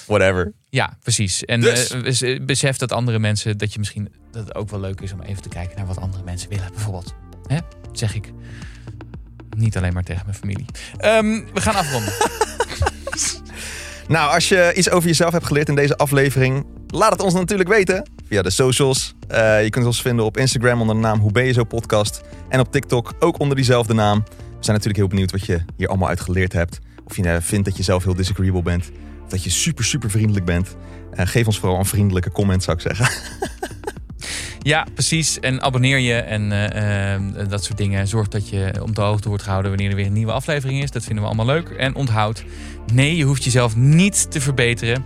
[0.08, 0.54] Whatever.
[0.70, 1.46] Ja, precies.
[1.46, 4.80] En Dus- eh, bes- besef dat andere mensen, dat je misschien, dat het ook wel
[4.80, 7.14] leuk is om even te kijken naar wat andere mensen willen, bijvoorbeeld.
[7.48, 7.58] Hè?
[7.92, 8.32] Zeg ik.
[9.58, 10.66] Niet alleen maar tegen mijn familie.
[10.98, 12.14] Ehm, we gaan afronden.
[14.08, 17.70] Nou, als je iets over jezelf hebt geleerd in deze aflevering, laat het ons natuurlijk
[17.70, 19.16] weten via de socials.
[19.28, 22.22] Eh, je kunt ons vinden op Instagram onder de naam Hoe ben je zo podcast.
[22.50, 24.24] En op TikTok ook onder diezelfde naam.
[24.28, 26.80] We zijn natuurlijk heel benieuwd wat je hier allemaal uit geleerd hebt.
[27.06, 28.92] Of je eh, vindt dat je zelf heel disagreeable bent.
[29.24, 30.76] Of dat je super, super vriendelijk bent.
[31.12, 33.08] Eh, geef ons vooral een vriendelijke comment, zou ik zeggen.
[34.62, 35.40] Ja, precies.
[35.40, 38.08] En abonneer je en eh, eh, dat soort dingen.
[38.08, 40.92] Zorg dat je op de hoogte wordt gehouden wanneer er weer een nieuwe aflevering is.
[40.92, 41.70] Dat vinden we allemaal leuk.
[41.70, 42.44] En onthoud,
[42.94, 45.06] nee, je hoeft jezelf niet te verbeteren.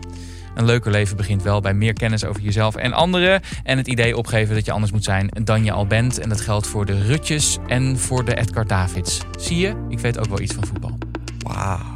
[0.55, 3.41] Een leuker leven begint wel bij meer kennis over jezelf en anderen.
[3.63, 6.19] En het idee opgeven dat je anders moet zijn dan je al bent.
[6.19, 9.21] En dat geldt voor de Rutjes en voor de Edgar Davids.
[9.39, 9.85] Zie je?
[9.89, 10.97] Ik weet ook wel iets van voetbal.
[11.37, 11.92] Wauw.